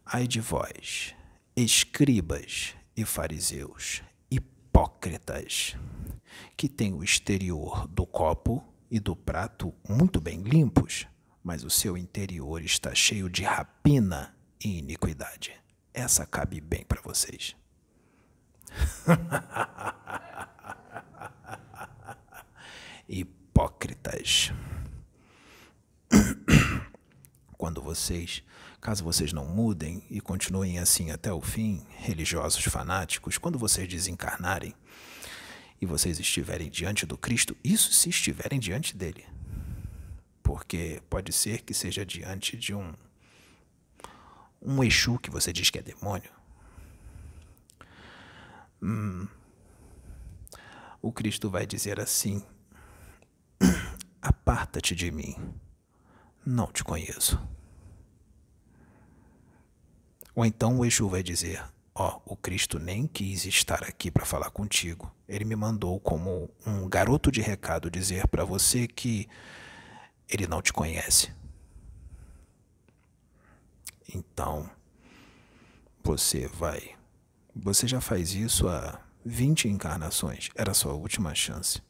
[0.06, 1.15] Ai de vós,
[1.56, 5.78] escribas e fariseus, hipócritas,
[6.58, 11.08] que têm o exterior do copo e do prato muito bem limpos,
[11.42, 15.54] mas o seu interior está cheio de rapina e iniquidade.
[15.94, 17.56] Essa cabe bem para vocês.
[23.08, 24.52] Hipócritas.
[27.58, 28.44] Quando vocês,
[28.86, 34.76] caso vocês não mudem e continuem assim até o fim, religiosos fanáticos, quando vocês desencarnarem
[35.82, 39.26] e vocês estiverem diante do Cristo, isso se estiverem diante dele.
[40.44, 42.94] Porque pode ser que seja diante de um
[44.62, 46.30] um Exu que você diz que é demônio
[48.84, 49.28] Hum,
[51.02, 52.46] o Cristo vai dizer assim:
[54.22, 55.36] Aparta-te de mim,
[56.46, 57.55] não te conheço.
[60.36, 61.64] Ou então o Exu vai dizer:
[61.94, 65.10] Ó, oh, o Cristo nem quis estar aqui para falar contigo.
[65.28, 69.30] Ele me mandou como um garoto de recado dizer para você que
[70.28, 71.34] ele não te conhece.
[74.14, 74.70] Então,
[76.04, 76.96] você vai.
[77.56, 80.50] Você já faz isso há 20 encarnações.
[80.54, 81.82] Era a sua última chance.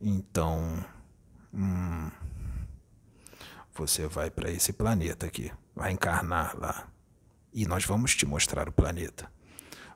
[0.00, 0.84] Então,
[1.52, 2.10] hum,
[3.74, 6.88] você vai para esse planeta aqui, vai encarnar lá.
[7.52, 9.30] E nós vamos te mostrar o planeta.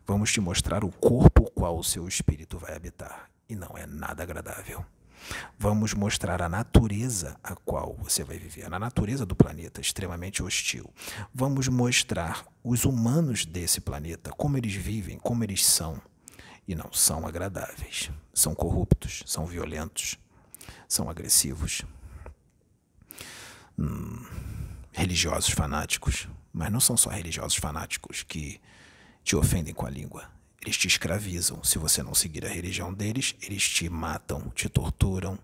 [0.06, 3.30] Vamos te mostrar o corpo qual o seu espírito vai habitar.
[3.48, 4.84] E não é nada agradável.
[5.58, 10.90] Vamos mostrar a natureza a qual você vai viver, na natureza do planeta, extremamente hostil.
[11.34, 16.00] Vamos mostrar os humanos desse planeta, como eles vivem, como eles são.
[16.66, 18.10] E não são agradáveis.
[18.32, 20.18] São corruptos, são violentos,
[20.88, 21.82] são agressivos.
[23.78, 24.24] Hum,
[24.92, 26.28] religiosos fanáticos.
[26.52, 28.60] Mas não são só religiosos fanáticos que
[29.22, 30.30] te ofendem com a língua.
[30.62, 31.62] Eles te escravizam.
[31.64, 35.38] Se você não seguir a religião deles, eles te matam, te torturam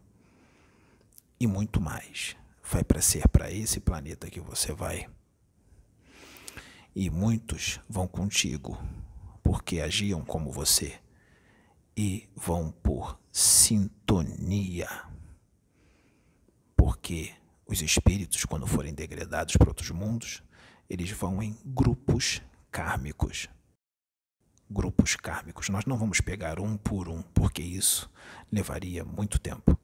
[1.39, 2.37] e muito mais.
[2.71, 5.09] Vai para ser para esse planeta que você vai.
[6.95, 8.79] E muitos vão contigo
[9.43, 10.99] porque agiam como você
[11.97, 14.89] e vão por sintonia.
[16.77, 17.33] Porque
[17.67, 20.43] os espíritos, quando forem degradados para outros mundos,
[20.89, 22.41] eles vão em grupos
[22.71, 23.49] kármicos
[24.71, 25.69] grupos kármicos.
[25.69, 28.11] Nós não vamos pegar um por um, porque isso
[28.51, 29.79] levaria muito tempo.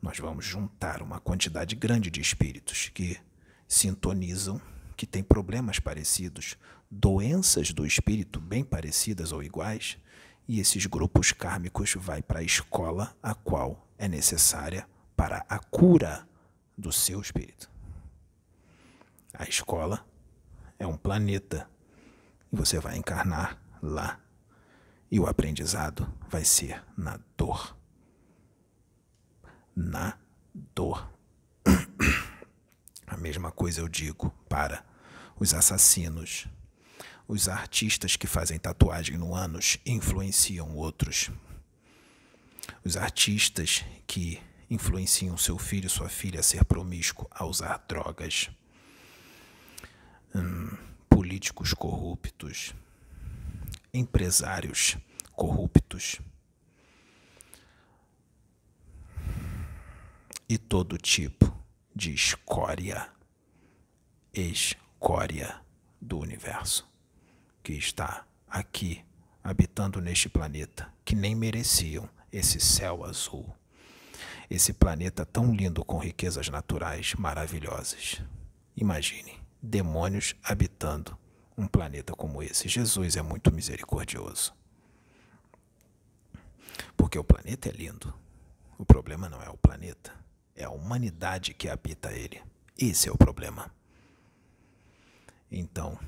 [0.00, 3.18] Nós vamos juntar uma quantidade grande de espíritos que
[3.66, 4.60] sintonizam,
[4.96, 6.56] que têm problemas parecidos,
[6.90, 9.98] doenças do espírito bem parecidas ou iguais,
[10.46, 16.26] e esses grupos kármicos vai para a escola a qual é necessária para a cura
[16.78, 17.68] do seu espírito.
[19.34, 20.06] A escola
[20.78, 21.68] é um planeta
[22.52, 24.20] e você vai encarnar lá.
[25.10, 27.76] E o aprendizado vai ser na dor.
[29.74, 30.16] Na
[30.74, 31.10] dor.
[33.06, 34.84] A mesma coisa eu digo para
[35.40, 36.46] os assassinos.
[37.26, 41.30] Os artistas que fazem tatuagem no ânus influenciam outros.
[42.84, 48.50] Os artistas que influenciam seu filho e sua filha a ser promíscuo, a usar drogas.
[50.34, 50.76] Hum,
[51.08, 52.74] políticos corruptos.
[53.92, 54.96] Empresários
[55.32, 56.20] corruptos.
[60.48, 61.54] E todo tipo
[61.94, 63.10] de escória,
[64.32, 65.60] escória
[66.00, 66.88] do universo
[67.62, 69.04] que está aqui
[69.42, 73.54] habitando neste planeta, que nem mereciam esse céu azul,
[74.50, 78.22] esse planeta tão lindo com riquezas naturais maravilhosas.
[78.76, 81.18] Imagine demônios habitando
[81.56, 82.68] um planeta como esse.
[82.68, 84.54] Jesus é muito misericordioso.
[86.96, 88.14] Porque o planeta é lindo.
[88.78, 90.14] O problema não é o planeta,
[90.54, 92.40] é a humanidade que habita ele.
[92.76, 93.74] Esse é o problema.
[95.50, 95.98] Então,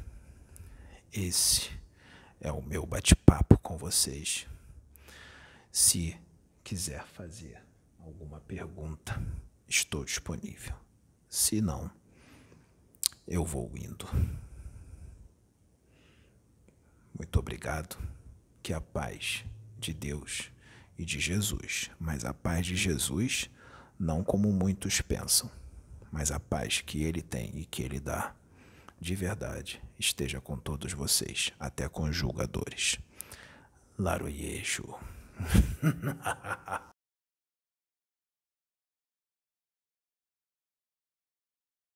[1.12, 1.70] esse
[2.40, 4.46] é o meu bate-papo com vocês.
[5.72, 6.16] Se
[6.62, 7.60] quiser fazer
[8.02, 9.20] alguma pergunta,
[9.68, 10.74] estou disponível.
[11.28, 11.90] Se não,
[13.26, 14.06] eu vou indo.
[17.16, 17.96] Muito obrigado.
[18.62, 19.44] Que a paz
[19.78, 20.50] de Deus
[20.98, 23.48] e de Jesus, mas a paz de Jesus
[23.98, 25.50] não como muitos pensam,
[26.12, 28.34] mas a paz que ele tem e que ele dá,
[29.00, 32.98] de verdade, esteja com todos vocês, até com julgadores.
[33.98, 34.94] Laroyejo.